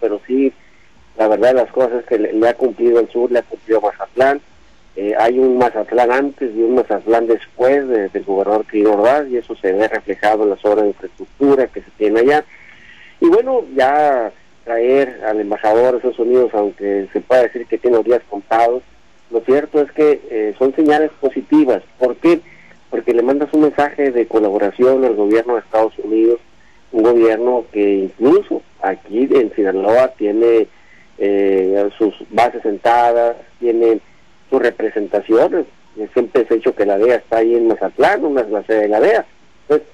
pero 0.00 0.20
sí, 0.26 0.52
la 1.16 1.28
verdad 1.28 1.54
las 1.54 1.70
cosas 1.70 2.04
que 2.04 2.18
le, 2.18 2.48
ha 2.48 2.54
cumplido 2.54 3.00
el 3.00 3.08
sur, 3.08 3.30
le 3.30 3.40
ha 3.40 3.42
cumplido 3.42 3.80
Mazatlán. 3.80 4.40
Eh, 4.96 5.14
hay 5.18 5.38
un 5.38 5.58
Mazatlán 5.58 6.10
antes 6.10 6.54
y 6.54 6.62
un 6.62 6.74
Mazatlán 6.74 7.26
después 7.26 7.86
del 7.88 8.24
gobernador 8.24 8.66
Quirino 8.66 8.94
Ordaz 8.94 9.28
y 9.28 9.36
eso 9.36 9.54
se 9.56 9.72
ve 9.72 9.88
reflejado 9.88 10.44
en 10.44 10.50
las 10.50 10.64
obras 10.64 10.82
de 10.82 10.88
infraestructura 10.88 11.66
que 11.66 11.82
se 11.82 11.90
tienen 11.98 12.18
allá. 12.18 12.44
Y 13.20 13.28
bueno, 13.28 13.64
ya 13.74 14.32
traer 14.64 15.20
al 15.24 15.40
embajador 15.40 15.92
de 15.92 15.96
Estados 15.98 16.18
Unidos, 16.18 16.50
aunque 16.54 17.08
se 17.12 17.20
pueda 17.20 17.42
decir 17.42 17.66
que 17.66 17.78
tiene 17.78 17.96
los 17.96 18.06
días 18.06 18.22
contados, 18.28 18.82
lo 19.30 19.40
cierto 19.40 19.80
es 19.80 19.90
que 19.92 20.20
eh, 20.30 20.54
son 20.58 20.74
señales 20.74 21.10
positivas. 21.20 21.82
¿Por 21.98 22.16
qué? 22.16 22.40
Porque 22.90 23.12
le 23.12 23.22
mandas 23.22 23.52
un 23.52 23.62
mensaje 23.62 24.12
de 24.12 24.26
colaboración 24.26 25.04
al 25.04 25.14
gobierno 25.14 25.54
de 25.54 25.60
Estados 25.60 25.98
Unidos, 25.98 26.40
un 26.92 27.02
gobierno 27.02 27.64
que 27.72 27.94
incluso 27.94 28.62
aquí 28.80 29.25
Sinaloa 29.66 30.08
tiene 30.16 30.68
eh, 31.18 31.88
sus 31.98 32.14
bases 32.30 32.62
sentadas, 32.62 33.36
tiene 33.58 34.00
sus 34.48 34.62
representaciones. 34.62 35.66
Siempre 36.12 36.46
se 36.46 36.54
ha 36.54 36.56
dicho 36.56 36.74
que 36.74 36.86
la 36.86 36.98
DEA 36.98 37.16
está 37.16 37.38
ahí 37.38 37.54
en 37.54 37.68
Mazatlán, 37.68 38.24
una 38.24 38.42
es 38.42 38.50
la 38.50 38.62
sede 38.64 38.82
de 38.82 38.88
la 38.88 39.00
DEA. 39.00 39.26
Entonces, 39.62 39.88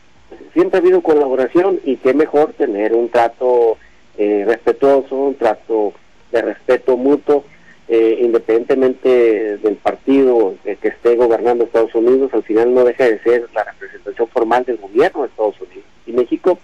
siempre 0.52 0.78
ha 0.78 0.82
habido 0.82 1.00
colaboración 1.00 1.80
y 1.85 1.96
qué 1.96 2.12
mejor 2.12 2.52
tener 2.54 2.92
un 2.92 3.08
trato 3.08 3.78
eh, 4.18 4.44
respetuoso, 4.46 5.14
un 5.14 5.37
trato 5.37 5.92
de 6.32 6.42
respeto 6.42 6.96
mutuo, 6.96 7.44
eh, 7.88 8.18
independientemente 8.20 9.58
del 9.58 9.76
partido 9.76 10.54
que 10.64 10.88
esté 10.88 11.16
gobernando 11.16 11.64
Estados 11.64 11.94
Unidos, 11.94 12.32
al 12.35 12.42
final 12.42 12.74
no 12.74 12.85
deja 12.85 13.04
de 13.04 13.18
ser 13.20 13.48
la 13.54 13.64
representación 13.64 14.28
formal 14.28 14.64
del 14.64 14.78
gobierno 14.78 15.22
de 15.22 15.28
Estados 15.28 15.61
Unidos. 15.61 15.85
Y 16.06 16.12
México 16.12 16.58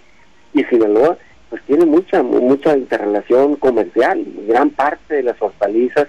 y 0.53 0.63
Sinaloa 0.65 1.15
pues 1.15 1.28
tiene 1.79 1.91
mucha 1.91 2.23
mucha 2.23 2.77
interrelación 2.77 3.55
comercial, 3.55 4.25
gran 4.47 4.69
parte 4.69 5.15
de 5.15 5.23
las 5.23 5.41
hortalizas 5.41 6.07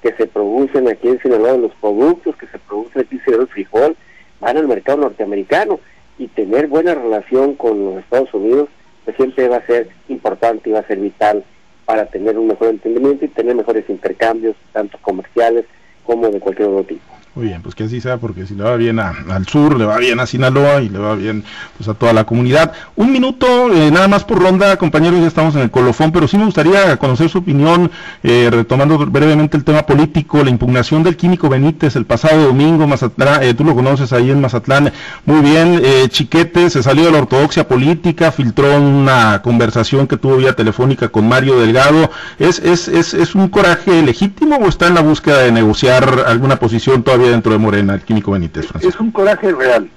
que 0.00 0.12
se 0.14 0.26
producen 0.26 0.88
aquí 0.88 1.08
en 1.08 1.20
Sinaloa, 1.20 1.58
los 1.58 1.74
productos 1.74 2.36
que 2.36 2.46
se 2.46 2.58
producen 2.58 3.02
aquí 3.02 3.20
en 3.26 3.40
el 3.42 3.48
frijol, 3.48 3.96
van 4.40 4.56
al 4.56 4.66
mercado 4.66 4.98
norteamericano 4.98 5.78
y 6.18 6.28
tener 6.28 6.68
buena 6.68 6.94
relación 6.94 7.54
con 7.54 7.84
los 7.84 7.98
Estados 7.98 8.32
Unidos 8.32 8.70
pues 9.04 9.16
siempre 9.16 9.48
va 9.48 9.56
a 9.56 9.66
ser 9.66 9.88
importante 10.08 10.70
y 10.70 10.72
va 10.72 10.78
a 10.78 10.86
ser 10.86 10.98
vital 10.98 11.44
para 11.84 12.06
tener 12.06 12.38
un 12.38 12.46
mejor 12.46 12.68
entendimiento 12.68 13.26
y 13.26 13.28
tener 13.28 13.54
mejores 13.54 13.84
intercambios, 13.90 14.56
tanto 14.72 14.96
comerciales 15.02 15.66
como 16.04 16.30
de 16.30 16.40
cualquier 16.40 16.68
otro 16.68 16.84
tipo. 16.84 17.09
Muy 17.40 17.48
bien, 17.48 17.62
pues 17.62 17.74
que 17.74 17.84
así 17.84 18.02
sea, 18.02 18.18
porque 18.18 18.46
si 18.46 18.54
le 18.54 18.64
va 18.64 18.76
bien 18.76 18.98
al 18.98 19.46
sur, 19.46 19.78
le 19.78 19.86
va 19.86 19.96
bien 19.96 20.20
a 20.20 20.26
Sinaloa 20.26 20.82
y 20.82 20.90
le 20.90 20.98
va 20.98 21.14
bien 21.14 21.42
pues 21.78 21.88
a 21.88 21.94
toda 21.94 22.12
la 22.12 22.24
comunidad. 22.24 22.74
Un 22.96 23.10
minuto, 23.12 23.72
eh, 23.72 23.90
nada 23.90 24.08
más 24.08 24.24
por 24.24 24.42
ronda, 24.42 24.76
compañeros, 24.76 25.20
ya 25.20 25.28
estamos 25.28 25.54
en 25.54 25.62
el 25.62 25.70
colofón, 25.70 26.12
pero 26.12 26.28
sí 26.28 26.36
me 26.36 26.44
gustaría 26.44 26.98
conocer 26.98 27.30
su 27.30 27.38
opinión, 27.38 27.90
eh, 28.22 28.50
retomando 28.52 28.98
brevemente 28.98 29.56
el 29.56 29.64
tema 29.64 29.86
político, 29.86 30.44
la 30.44 30.50
impugnación 30.50 31.02
del 31.02 31.16
químico 31.16 31.48
Benítez 31.48 31.96
el 31.96 32.04
pasado 32.04 32.44
domingo, 32.44 32.86
Mazatlán, 32.86 33.42
eh, 33.42 33.54
tú 33.54 33.64
lo 33.64 33.74
conoces 33.74 34.12
ahí 34.12 34.30
en 34.30 34.42
Mazatlán, 34.42 34.92
muy 35.24 35.40
bien, 35.40 35.80
Chiquete 36.10 36.68
se 36.68 36.82
salió 36.82 37.06
de 37.06 37.12
la 37.12 37.20
ortodoxia 37.20 37.66
política, 37.66 38.32
filtró 38.32 38.78
una 38.78 39.40
conversación 39.40 40.06
que 40.06 40.18
tuvo 40.18 40.36
vía 40.36 40.54
telefónica 40.54 41.08
con 41.08 41.26
Mario 41.26 41.58
Delgado, 41.58 42.10
¿es, 42.38 42.58
es, 42.58 42.86
es, 42.86 43.14
es 43.14 43.34
un 43.34 43.48
coraje 43.48 44.02
legítimo 44.02 44.56
o 44.56 44.68
está 44.68 44.88
en 44.88 44.94
la 44.94 45.00
búsqueda 45.00 45.38
de 45.38 45.52
negociar 45.52 46.26
alguna 46.26 46.56
posición 46.56 47.02
todavía 47.02 47.29
dentro 47.30 47.52
de 47.52 47.58
Morena, 47.58 47.94
el 47.94 48.02
químico 48.02 48.32
Benítez, 48.32 48.66
Es 48.80 48.98
un 49.00 49.10
coraje 49.10 49.52
real. 49.52 49.88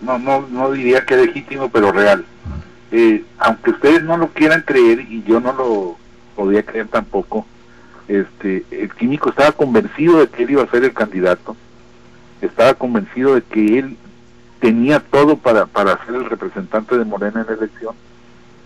No, 0.00 0.18
no, 0.18 0.46
no 0.48 0.70
diría 0.72 1.04
que 1.04 1.16
legítimo, 1.16 1.68
pero 1.70 1.92
real. 1.92 2.24
Eh, 2.92 3.24
aunque 3.38 3.70
ustedes 3.70 4.02
no 4.02 4.16
lo 4.16 4.28
quieran 4.28 4.62
creer, 4.62 5.00
y 5.00 5.22
yo 5.24 5.40
no 5.40 5.52
lo 5.52 5.96
podía 6.34 6.62
creer 6.64 6.88
tampoco, 6.88 7.46
este, 8.08 8.64
el 8.70 8.92
químico 8.94 9.30
estaba 9.30 9.52
convencido 9.52 10.20
de 10.20 10.28
que 10.28 10.44
él 10.44 10.50
iba 10.50 10.62
a 10.62 10.70
ser 10.70 10.84
el 10.84 10.92
candidato, 10.92 11.56
estaba 12.40 12.74
convencido 12.74 13.34
de 13.34 13.42
que 13.42 13.78
él 13.78 13.96
tenía 14.60 15.00
todo 15.00 15.36
para, 15.36 15.66
para 15.66 16.04
ser 16.04 16.14
el 16.14 16.26
representante 16.26 16.96
de 16.96 17.04
Morena 17.04 17.40
en 17.40 17.46
la 17.46 17.54
elección, 17.54 17.94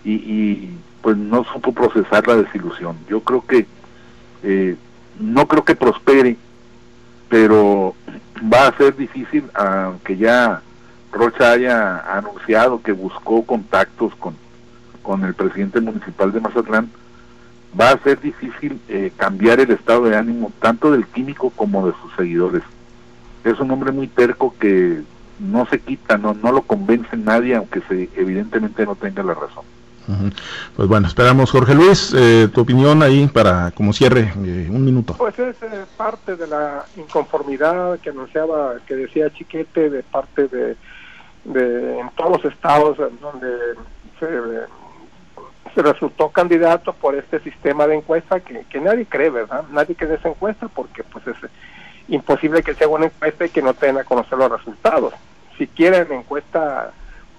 y, 0.03 0.13
y 0.13 0.77
pues 1.01 1.17
no 1.17 1.43
supo 1.45 1.73
procesar 1.73 2.27
la 2.27 2.35
desilusión. 2.35 2.97
Yo 3.09 3.21
creo 3.21 3.45
que 3.45 3.65
eh, 4.43 4.75
no 5.19 5.47
creo 5.47 5.65
que 5.65 5.75
prospere 5.75 6.37
pero 7.31 7.95
va 8.53 8.67
a 8.67 8.77
ser 8.77 8.93
difícil, 8.97 9.49
aunque 9.53 10.17
ya 10.17 10.61
Rocha 11.13 11.53
haya 11.53 12.17
anunciado 12.17 12.83
que 12.83 12.91
buscó 12.91 13.43
contactos 13.45 14.13
con, 14.15 14.35
con 15.01 15.23
el 15.23 15.33
presidente 15.33 15.79
municipal 15.79 16.33
de 16.33 16.41
Mazatlán, 16.41 16.89
va 17.79 17.91
a 17.91 17.99
ser 17.99 18.19
difícil 18.19 18.81
eh, 18.89 19.13
cambiar 19.15 19.61
el 19.61 19.71
estado 19.71 20.03
de 20.09 20.17
ánimo 20.17 20.51
tanto 20.59 20.91
del 20.91 21.05
químico 21.05 21.51
como 21.51 21.87
de 21.87 21.93
sus 22.01 22.13
seguidores. 22.17 22.63
Es 23.45 23.57
un 23.61 23.71
hombre 23.71 23.93
muy 23.93 24.09
terco 24.09 24.53
que 24.59 25.01
no 25.39 25.65
se 25.67 25.79
quita, 25.79 26.17
no, 26.17 26.33
no 26.33 26.51
lo 26.51 26.63
convence 26.63 27.15
nadie, 27.15 27.55
aunque 27.55 27.79
se, 27.87 28.09
evidentemente 28.17 28.85
no 28.85 28.95
tenga 28.95 29.23
la 29.23 29.35
razón. 29.35 29.63
Pues 30.75 30.87
bueno, 30.87 31.07
esperamos, 31.07 31.51
Jorge 31.51 31.75
Luis, 31.75 32.13
eh, 32.15 32.47
tu 32.53 32.61
opinión 32.61 33.03
ahí 33.03 33.27
para 33.27 33.71
como 33.71 33.93
cierre, 33.93 34.33
eh, 34.43 34.67
un 34.69 34.83
minuto. 34.83 35.15
Pues 35.17 35.37
es 35.37 35.55
eh, 35.61 35.85
parte 35.97 36.35
de 36.35 36.47
la 36.47 36.85
inconformidad 36.97 37.99
que 37.99 38.09
anunciaba, 38.09 38.75
que 38.85 38.95
decía 38.95 39.31
Chiquete, 39.33 39.89
de 39.89 40.03
parte 40.03 40.47
de, 40.47 40.75
en 41.45 42.09
todos 42.15 42.43
los 42.43 42.53
estados 42.53 42.97
donde 42.97 43.57
se, 44.19 45.81
resultó 45.81 46.29
candidato 46.29 46.93
por 46.93 47.15
este 47.15 47.39
sistema 47.39 47.87
de 47.87 47.95
encuesta 47.95 48.39
que, 48.39 48.79
nadie 48.79 49.05
cree, 49.05 49.29
¿verdad? 49.29 49.63
Nadie 49.71 49.95
cree 49.95 50.15
esa 50.15 50.29
encuesta 50.29 50.67
porque 50.67 51.03
pues 51.03 51.25
es 51.27 51.37
imposible 52.07 52.61
que 52.61 52.73
sea 52.73 52.87
una 52.87 53.05
encuesta 53.05 53.45
y 53.45 53.49
que 53.49 53.61
no 53.61 53.73
tenga 53.73 54.01
a 54.01 54.05
conocer 54.05 54.37
los 54.37 54.51
resultados. 54.51 55.13
Si 55.57 55.67
quieren 55.67 56.11
encuesta 56.11 56.91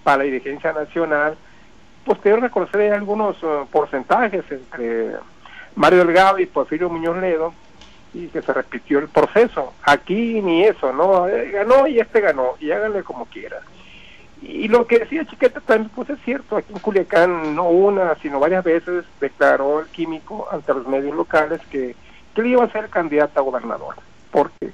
para 0.03 0.19
la 0.19 0.25
dirigencia 0.25 0.73
nacional, 0.73 1.37
posterior 2.05 2.41
reconocer 2.41 2.93
algunos 2.93 3.37
eh, 3.43 3.65
porcentajes 3.71 4.45
entre 4.51 5.13
Mario 5.75 6.05
Delgado 6.05 6.39
y 6.39 6.47
Porfirio 6.47 6.89
Muñoz 6.89 7.19
Ledo 7.19 7.55
y 8.15 8.27
que 8.29 8.43
se 8.43 8.53
repitió 8.53 8.99
el 8.99 9.09
proceso. 9.09 9.73
Aquí 9.83 10.41
ni 10.43 10.65
eso, 10.65 10.93
¿no? 10.93 11.29
Eh, 11.29 11.51
ganó 11.51 11.87
y 11.87 11.99
este 11.99 12.21
ganó, 12.21 12.55
y 12.61 12.71
háganle 12.71 13.03
como 13.03 13.27
quiera. 13.27 13.61
Y 14.43 14.67
lo 14.67 14.87
que 14.87 14.99
decía 14.99 15.25
Chiqueta 15.25 15.61
también, 15.61 15.91
pues 15.95 16.11
es 16.11 16.19
cierto, 16.25 16.57
aquí 16.57 16.73
en 16.73 16.81
Culiacán 16.81 17.55
no 17.55 17.69
una, 17.69 18.17
sino 18.17 18.41
varias 18.41 18.65
veces 18.65 19.05
declaró 19.21 19.81
el 19.81 19.87
químico 19.87 20.49
ante 20.51 20.75
los 20.75 20.87
medios 20.89 21.15
locales 21.15 21.61
que, 21.71 21.95
que 22.35 22.49
iba 22.49 22.65
a 22.65 22.73
ser 22.73 22.89
candidato 22.89 23.39
a 23.39 23.45
gobernador, 23.45 23.95
porque 24.33 24.73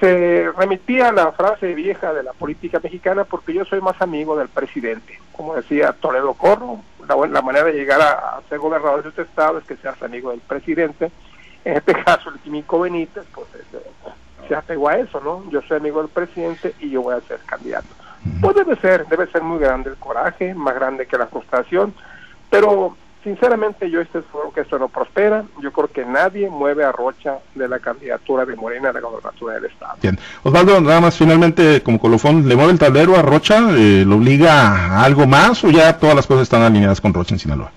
se 0.00 0.50
remitía 0.56 1.10
a 1.10 1.12
la 1.12 1.32
frase 1.32 1.74
vieja 1.74 2.14
de 2.14 2.22
la 2.22 2.32
política 2.32 2.80
mexicana 2.82 3.24
porque 3.24 3.52
yo 3.52 3.64
soy 3.66 3.82
más 3.82 4.00
amigo 4.00 4.34
del 4.36 4.48
presidente. 4.48 5.20
Como 5.32 5.54
decía 5.54 5.92
Toledo 5.92 6.32
Corro, 6.34 6.80
la, 7.06 7.42
manera 7.42 7.66
de 7.66 7.74
llegar 7.74 8.00
a, 8.00 8.40
ser 8.48 8.58
gobernador 8.58 9.02
de 9.02 9.10
este 9.10 9.22
estado 9.22 9.58
es 9.58 9.64
que 9.64 9.76
seas 9.76 10.02
amigo 10.02 10.30
del 10.30 10.40
presidente. 10.40 11.12
En 11.64 11.76
este 11.76 11.92
caso, 12.04 12.30
el 12.30 12.40
químico 12.40 12.80
Benítez, 12.80 13.24
pues 13.34 13.46
se 14.48 14.54
apegó 14.54 14.88
a 14.88 14.96
eso, 14.96 15.20
¿no? 15.20 15.44
Yo 15.50 15.60
soy 15.62 15.76
amigo 15.76 16.00
del 16.00 16.10
presidente 16.10 16.74
y 16.80 16.90
yo 16.90 17.02
voy 17.02 17.14
a 17.14 17.20
ser 17.20 17.38
candidato. 17.40 17.88
Pues 18.40 18.56
debe 18.56 18.76
ser, 18.76 19.06
debe 19.06 19.26
ser 19.28 19.42
muy 19.42 19.58
grande 19.58 19.90
el 19.90 19.96
coraje, 19.96 20.54
más 20.54 20.74
grande 20.74 21.06
que 21.06 21.18
la 21.18 21.26
frustración, 21.26 21.94
pero 22.48 22.96
Sinceramente 23.22 23.90
yo 23.90 24.00
estoy 24.00 24.22
seguro 24.22 24.50
que 24.50 24.62
esto 24.62 24.78
no 24.78 24.88
prospera. 24.88 25.44
Yo 25.62 25.70
creo 25.72 25.88
que 25.88 26.06
nadie 26.06 26.48
mueve 26.48 26.84
a 26.84 26.92
Rocha 26.92 27.38
de 27.54 27.68
la 27.68 27.78
candidatura 27.78 28.46
de 28.46 28.56
Morena 28.56 28.88
a 28.88 28.92
la 28.94 29.00
gobernatura 29.00 29.54
del 29.54 29.66
Estado. 29.66 29.94
Bien. 30.00 30.18
Osvaldo, 30.42 30.80
nada 30.80 31.02
más 31.02 31.18
finalmente 31.18 31.82
como 31.82 31.98
colofón, 31.98 32.48
¿le 32.48 32.56
mueve 32.56 32.72
el 32.72 32.78
tablero 32.78 33.16
a 33.16 33.22
Rocha? 33.22 33.68
Eh, 33.76 34.04
¿Lo 34.06 34.16
obliga 34.16 34.52
a 34.52 35.04
algo 35.04 35.26
más 35.26 35.62
o 35.64 35.70
ya 35.70 35.98
todas 35.98 36.16
las 36.16 36.26
cosas 36.26 36.44
están 36.44 36.62
alineadas 36.62 37.00
con 37.00 37.12
Rocha 37.12 37.34
en 37.34 37.40
Sinaloa? 37.40 37.70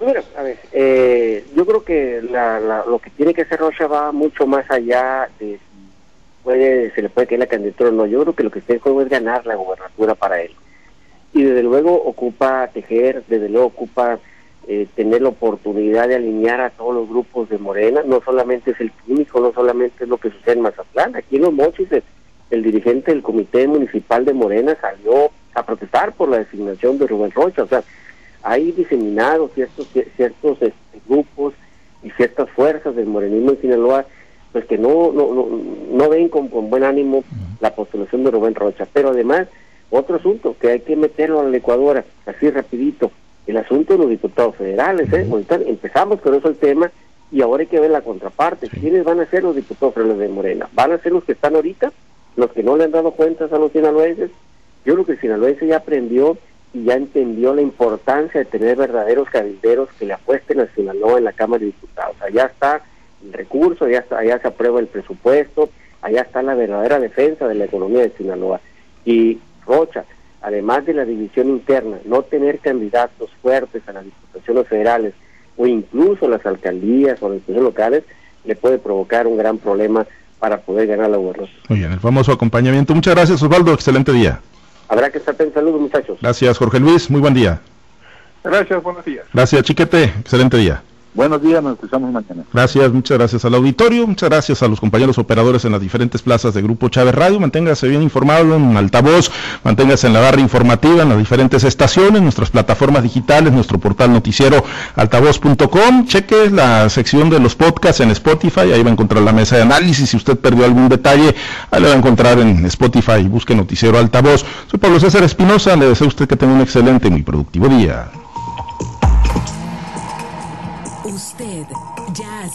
Mira, 0.00 0.22
a 0.38 0.42
ver, 0.42 0.58
eh, 0.72 1.46
yo 1.54 1.66
creo 1.66 1.84
que 1.84 2.22
lo 2.22 2.98
que 3.00 3.10
tiene 3.10 3.34
que 3.34 3.42
hacer 3.42 3.60
Rocha 3.60 3.86
va 3.86 4.12
mucho 4.12 4.46
más 4.46 4.70
allá 4.70 5.28
de 5.38 5.58
si 5.58 6.42
puede, 6.42 6.90
se 6.94 7.02
le 7.02 7.10
puede 7.10 7.26
caer 7.26 7.40
la 7.40 7.46
candidatura 7.46 7.90
o 7.90 7.92
no. 7.92 8.06
Yo 8.06 8.22
creo 8.22 8.34
que 8.34 8.44
lo 8.44 8.50
que 8.50 8.60
está 8.60 8.72
en 8.72 8.80
juego 8.80 9.02
es 9.02 9.10
ganar 9.10 9.44
la 9.44 9.56
gobernatura 9.56 10.14
para 10.14 10.40
él. 10.40 10.52
Y 11.34 11.42
desde 11.42 11.62
luego 11.62 12.02
ocupa 12.02 12.66
tejer, 12.68 13.24
desde 13.28 13.50
luego 13.50 13.66
ocupa 13.66 14.18
eh, 14.66 14.86
tener 14.94 15.22
la 15.22 15.30
oportunidad 15.30 16.08
de 16.08 16.16
alinear 16.16 16.60
a 16.60 16.70
todos 16.70 16.94
los 16.94 17.08
grupos 17.08 17.48
de 17.48 17.58
Morena, 17.58 18.02
no 18.04 18.20
solamente 18.20 18.72
es 18.72 18.80
el 18.80 18.92
químico, 19.06 19.40
no 19.40 19.52
solamente 19.52 20.04
es 20.04 20.08
lo 20.08 20.18
que 20.18 20.30
sucede 20.30 20.54
en 20.54 20.62
Mazatlán, 20.62 21.16
aquí 21.16 21.36
en 21.36 21.42
Los 21.42 21.52
Mochis 21.52 21.88
el, 22.50 22.62
dirigente 22.62 23.12
del 23.12 23.22
comité 23.22 23.66
municipal 23.66 24.24
de 24.24 24.32
Morena 24.32 24.76
salió 24.80 25.30
a 25.54 25.62
protestar 25.64 26.12
por 26.12 26.28
la 26.28 26.38
designación 26.38 26.98
de 26.98 27.06
Rubén 27.06 27.30
Rocha, 27.30 27.62
o 27.62 27.66
sea, 27.66 27.82
hay 28.42 28.72
diseminados 28.72 29.52
ciertos, 29.54 29.88
ciertos 30.16 30.62
este, 30.62 31.00
grupos 31.08 31.54
y 32.02 32.10
ciertas 32.10 32.48
fuerzas 32.50 32.96
del 32.96 33.06
morenismo 33.06 33.50
en 33.50 33.60
Sinaloa 33.60 34.06
pues 34.52 34.64
que 34.64 34.78
no 34.78 35.12
no, 35.12 35.32
no, 35.34 35.48
no 35.92 36.08
ven 36.08 36.28
con, 36.28 36.48
con 36.48 36.70
buen 36.70 36.84
ánimo 36.84 37.22
la 37.60 37.74
postulación 37.74 38.24
de 38.24 38.30
Rubén 38.30 38.54
Rocha. 38.54 38.86
Pero 38.92 39.10
además, 39.10 39.48
otro 39.90 40.16
asunto 40.16 40.56
que 40.60 40.70
hay 40.70 40.80
que 40.80 40.96
meterlo 40.96 41.40
a 41.40 41.44
la 41.44 41.50
licuadora, 41.50 42.04
así 42.26 42.50
rapidito, 42.50 43.10
el 43.50 43.58
asunto 43.58 43.94
de 43.94 43.98
los 43.98 44.10
diputados 44.10 44.56
federales. 44.56 45.12
¿eh? 45.12 45.26
Ahorita 45.30 45.56
empezamos 45.56 46.20
con 46.20 46.34
eso 46.34 46.48
el 46.48 46.56
tema 46.56 46.90
y 47.30 47.42
ahora 47.42 47.62
hay 47.62 47.66
que 47.66 47.80
ver 47.80 47.90
la 47.90 48.02
contraparte. 48.02 48.68
¿Quiénes 48.68 49.04
van 49.04 49.20
a 49.20 49.26
ser 49.26 49.42
los 49.42 49.54
diputados 49.54 49.94
federales 49.94 50.18
de 50.18 50.28
Morena? 50.28 50.68
¿Van 50.72 50.92
a 50.92 50.98
ser 50.98 51.12
los 51.12 51.24
que 51.24 51.32
están 51.32 51.54
ahorita? 51.54 51.92
¿Los 52.36 52.50
que 52.52 52.62
no 52.62 52.76
le 52.76 52.84
han 52.84 52.90
dado 52.90 53.12
cuentas 53.12 53.52
a 53.52 53.58
los 53.58 53.72
sinaloenses? 53.72 54.30
Yo 54.84 54.94
creo 54.94 55.06
que 55.06 55.12
el 55.12 55.20
sinaloense 55.20 55.66
ya 55.66 55.78
aprendió 55.78 56.38
y 56.72 56.84
ya 56.84 56.94
entendió 56.94 57.54
la 57.54 57.62
importancia 57.62 58.40
de 58.40 58.46
tener 58.46 58.76
verdaderos 58.76 59.28
cabilderos 59.28 59.88
que 59.98 60.06
le 60.06 60.14
apuesten 60.14 60.60
al 60.60 60.72
Sinaloa 60.74 61.18
en 61.18 61.24
la 61.24 61.32
Cámara 61.32 61.60
de 61.60 61.66
Diputados. 61.66 62.16
Allá 62.20 62.46
está 62.46 62.82
el 63.24 63.32
recurso, 63.32 63.84
allá, 63.84 63.98
está, 63.98 64.18
allá 64.18 64.38
se 64.38 64.48
aprueba 64.48 64.80
el 64.80 64.86
presupuesto, 64.86 65.68
allá 66.00 66.22
está 66.22 66.42
la 66.42 66.54
verdadera 66.54 67.00
defensa 67.00 67.48
de 67.48 67.56
la 67.56 67.64
economía 67.64 68.02
de 68.02 68.10
Sinaloa. 68.10 68.60
Y 69.04 69.38
Rocha, 69.66 70.04
además 70.42 70.86
de 70.86 70.94
la 70.94 71.04
división 71.04 71.48
interna, 71.48 71.98
no 72.04 72.22
tener 72.22 72.58
candidatos 72.58 73.30
fuertes 73.42 73.82
a 73.86 73.92
las 73.92 74.04
diputaciones 74.04 74.68
federales 74.68 75.14
o 75.56 75.66
incluso 75.66 76.28
las 76.28 76.44
alcaldías 76.46 77.22
o 77.22 77.28
las 77.28 77.36
instituciones 77.36 77.64
locales, 77.64 78.04
le 78.44 78.56
puede 78.56 78.78
provocar 78.78 79.26
un 79.26 79.36
gran 79.36 79.58
problema 79.58 80.06
para 80.38 80.58
poder 80.60 80.86
ganar 80.86 81.10
la 81.10 81.18
gobernación. 81.18 81.60
Muy 81.68 81.80
bien, 81.80 81.92
el 81.92 82.00
famoso 82.00 82.32
acompañamiento. 82.32 82.94
Muchas 82.94 83.14
gracias, 83.14 83.42
Osvaldo. 83.42 83.72
Excelente 83.74 84.12
día. 84.12 84.40
Habrá 84.88 85.10
que 85.10 85.18
estar 85.18 85.36
en 85.38 85.52
saludos, 85.52 85.80
muchachos. 85.80 86.18
Gracias, 86.20 86.56
Jorge 86.58 86.80
Luis. 86.80 87.10
Muy 87.10 87.20
buen 87.20 87.34
día. 87.34 87.60
Gracias, 88.42 88.82
buenos 88.82 89.04
días. 89.04 89.26
Gracias, 89.32 89.62
Chiquete. 89.62 90.04
Excelente 90.04 90.56
día. 90.56 90.82
Buenos 91.12 91.42
días, 91.42 91.60
nos 91.60 91.72
escuchamos 91.72 92.12
mañana. 92.12 92.44
Gracias, 92.52 92.92
muchas 92.92 93.18
gracias 93.18 93.44
al 93.44 93.54
auditorio, 93.54 94.06
muchas 94.06 94.28
gracias 94.28 94.62
a 94.62 94.68
los 94.68 94.78
compañeros 94.78 95.18
operadores 95.18 95.64
en 95.64 95.72
las 95.72 95.80
diferentes 95.80 96.22
plazas 96.22 96.54
de 96.54 96.62
Grupo 96.62 96.88
Chávez 96.88 97.14
Radio. 97.16 97.40
Manténgase 97.40 97.88
bien 97.88 98.00
informado 98.02 98.54
en 98.54 98.76
altavoz, 98.76 99.30
manténgase 99.64 100.06
en 100.06 100.12
la 100.12 100.20
barra 100.20 100.40
informativa 100.40 101.02
en 101.02 101.08
las 101.08 101.18
diferentes 101.18 101.64
estaciones, 101.64 102.22
nuestras 102.22 102.50
plataformas 102.50 103.02
digitales, 103.02 103.52
nuestro 103.52 103.78
portal 103.78 104.12
noticiero 104.12 104.62
altavoz.com. 104.94 106.06
Cheque 106.06 106.48
la 106.48 106.88
sección 106.88 107.28
de 107.28 107.40
los 107.40 107.56
podcasts 107.56 108.00
en 108.00 108.10
Spotify, 108.12 108.72
ahí 108.72 108.82
va 108.84 108.90
a 108.90 108.92
encontrar 108.92 109.24
la 109.24 109.32
mesa 109.32 109.56
de 109.56 109.62
análisis. 109.62 110.10
Si 110.10 110.16
usted 110.16 110.38
perdió 110.38 110.64
algún 110.64 110.88
detalle, 110.88 111.34
ahí 111.72 111.82
lo 111.82 111.88
va 111.88 111.94
a 111.94 111.98
encontrar 111.98 112.38
en 112.38 112.64
Spotify. 112.66 113.24
Busque 113.24 113.56
Noticiero 113.56 113.98
Altavoz. 113.98 114.44
Soy 114.68 114.78
Pablo 114.78 115.00
César 115.00 115.24
Espinosa, 115.24 115.74
le 115.74 115.86
deseo 115.86 116.04
a 116.04 116.08
usted 116.08 116.28
que 116.28 116.36
tenga 116.36 116.54
un 116.54 116.60
excelente 116.60 117.08
y 117.08 117.10
muy 117.10 117.22
productivo 117.22 117.68
día. 117.68 118.10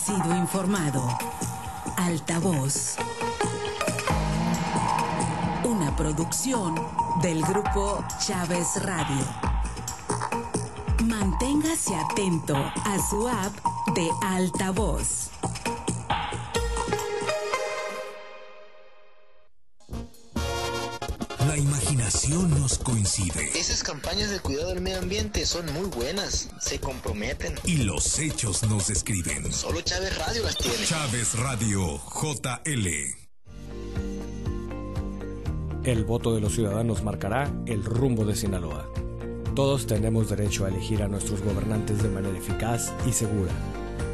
Sido 0.05 0.35
informado. 0.35 1.01
Altavoz. 1.97 2.97
Una 5.63 5.95
producción 5.95 6.75
del 7.23 7.41
grupo 7.41 8.03
Chávez 8.19 8.83
Radio. 8.83 9.25
Manténgase 11.05 11.95
atento 11.95 12.55
a 12.55 12.99
su 13.09 13.27
app 13.27 13.55
de 13.95 14.07
Altavoz. 14.21 15.34
La 21.47 21.57
imaginación 21.57 22.49
nos 22.59 22.77
coincide 22.79 23.49
Esas 23.57 23.83
campañas 23.83 24.29
de 24.29 24.39
cuidado 24.39 24.69
del 24.69 24.81
medio 24.81 24.99
ambiente 24.99 25.45
son 25.45 25.71
muy 25.73 25.87
buenas, 25.89 26.49
se 26.59 26.79
comprometen. 26.79 27.55
y 27.65 27.77
los 27.83 28.19
hechos 28.19 28.63
nos 28.63 28.87
describen. 28.87 29.51
Solo 29.51 29.81
Chávez 29.81 30.17
Radio 30.17 30.43
las 30.43 30.57
tiene. 30.57 30.85
Chávez 30.85 31.35
Radio 31.35 31.99
JL. 31.99 32.87
El 35.83 36.03
voto 36.05 36.33
de 36.33 36.41
los 36.41 36.53
ciudadanos 36.53 37.03
marcará 37.03 37.51
el 37.67 37.83
rumbo 37.83 38.25
de 38.25 38.35
Sinaloa. 38.35 38.89
Todos 39.55 39.85
tenemos 39.87 40.29
derecho 40.29 40.65
a 40.65 40.69
elegir 40.69 41.03
a 41.03 41.07
nuestros 41.07 41.41
gobernantes 41.41 42.01
de 42.01 42.09
manera 42.09 42.37
eficaz 42.37 42.91
y 43.07 43.13
segura. 43.13 43.51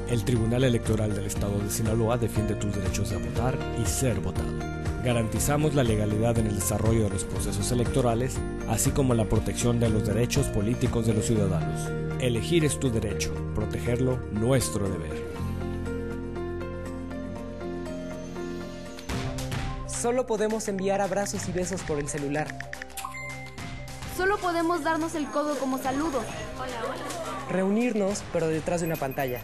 El 0.09 0.25
Tribunal 0.25 0.65
Electoral 0.65 1.13
del 1.15 1.25
Estado 1.25 1.57
de 1.59 1.69
Sinaloa 1.71 2.17
defiende 2.17 2.55
tus 2.55 2.75
derechos 2.75 3.09
de 3.09 3.17
votar 3.17 3.57
y 3.81 3.87
ser 3.87 4.19
votado. 4.19 4.80
Garantizamos 5.03 5.73
la 5.73 5.83
legalidad 5.83 6.37
en 6.37 6.45
el 6.45 6.55
desarrollo 6.55 7.05
de 7.05 7.09
los 7.09 7.23
procesos 7.23 7.71
electorales, 7.71 8.37
así 8.69 8.91
como 8.91 9.15
la 9.15 9.25
protección 9.25 9.79
de 9.79 9.89
los 9.89 10.05
derechos 10.05 10.45
políticos 10.47 11.07
de 11.07 11.15
los 11.15 11.25
ciudadanos. 11.25 11.89
Elegir 12.19 12.63
es 12.65 12.79
tu 12.79 12.91
derecho, 12.91 13.33
protegerlo 13.55 14.19
nuestro 14.31 14.87
deber. 14.87 15.25
Solo 19.87 20.27
podemos 20.27 20.67
enviar 20.67 21.01
abrazos 21.01 21.49
y 21.49 21.51
besos 21.51 21.81
por 21.81 21.97
el 21.97 22.07
celular. 22.07 22.55
Solo 24.15 24.37
podemos 24.37 24.83
darnos 24.83 25.15
el 25.15 25.25
codo 25.25 25.57
como 25.57 25.79
saludo. 25.79 26.21
Reunirnos, 27.49 28.21
pero 28.31 28.47
detrás 28.47 28.81
de 28.81 28.87
una 28.87 28.97
pantalla. 28.97 29.41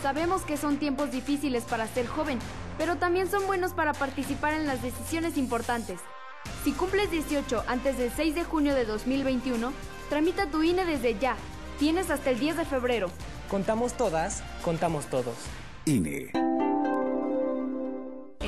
Sabemos 0.00 0.42
que 0.42 0.56
son 0.56 0.76
tiempos 0.76 1.10
difíciles 1.10 1.64
para 1.64 1.88
ser 1.88 2.06
joven, 2.06 2.38
pero 2.78 2.96
también 2.96 3.30
son 3.30 3.46
buenos 3.46 3.72
para 3.72 3.92
participar 3.92 4.54
en 4.54 4.66
las 4.66 4.80
decisiones 4.80 5.36
importantes. 5.36 6.00
Si 6.64 6.72
cumples 6.72 7.10
18 7.10 7.64
antes 7.66 7.98
del 7.98 8.10
6 8.10 8.34
de 8.34 8.44
junio 8.44 8.74
de 8.74 8.84
2021, 8.84 9.72
tramita 10.08 10.46
tu 10.46 10.62
INE 10.62 10.86
desde 10.86 11.18
ya. 11.18 11.36
Tienes 11.78 12.10
hasta 12.10 12.30
el 12.30 12.38
10 12.38 12.56
de 12.56 12.64
febrero. 12.64 13.10
Contamos 13.50 13.94
todas, 13.94 14.42
contamos 14.62 15.06
todos. 15.06 15.34
INE. 15.84 16.47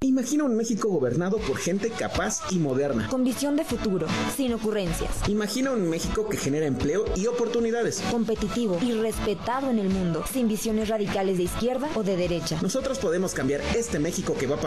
Imagina 0.00 0.44
un 0.44 0.54
México 0.54 0.88
gobernado 0.88 1.38
por 1.38 1.56
gente 1.56 1.90
capaz 1.90 2.42
y 2.52 2.60
moderna. 2.60 3.08
Con 3.10 3.24
visión 3.24 3.56
de 3.56 3.64
futuro, 3.64 4.06
sin 4.36 4.52
ocurrencias. 4.54 5.10
Imagina 5.26 5.72
un 5.72 5.90
México 5.90 6.28
que 6.28 6.36
genera 6.36 6.66
empleo 6.66 7.04
y 7.16 7.26
oportunidades. 7.26 8.00
Competitivo 8.08 8.78
y 8.80 8.92
respetado 8.92 9.70
en 9.70 9.80
el 9.80 9.88
mundo, 9.88 10.22
sin 10.32 10.46
visiones 10.46 10.88
radicales 10.88 11.38
de 11.38 11.42
izquierda 11.42 11.88
o 11.96 12.04
de 12.04 12.16
derecha. 12.16 12.60
Nosotros 12.62 13.00
podemos 13.00 13.34
cambiar 13.34 13.60
este 13.74 13.98
México 13.98 14.36
que 14.38 14.46
va 14.46 14.56
para 14.56 14.66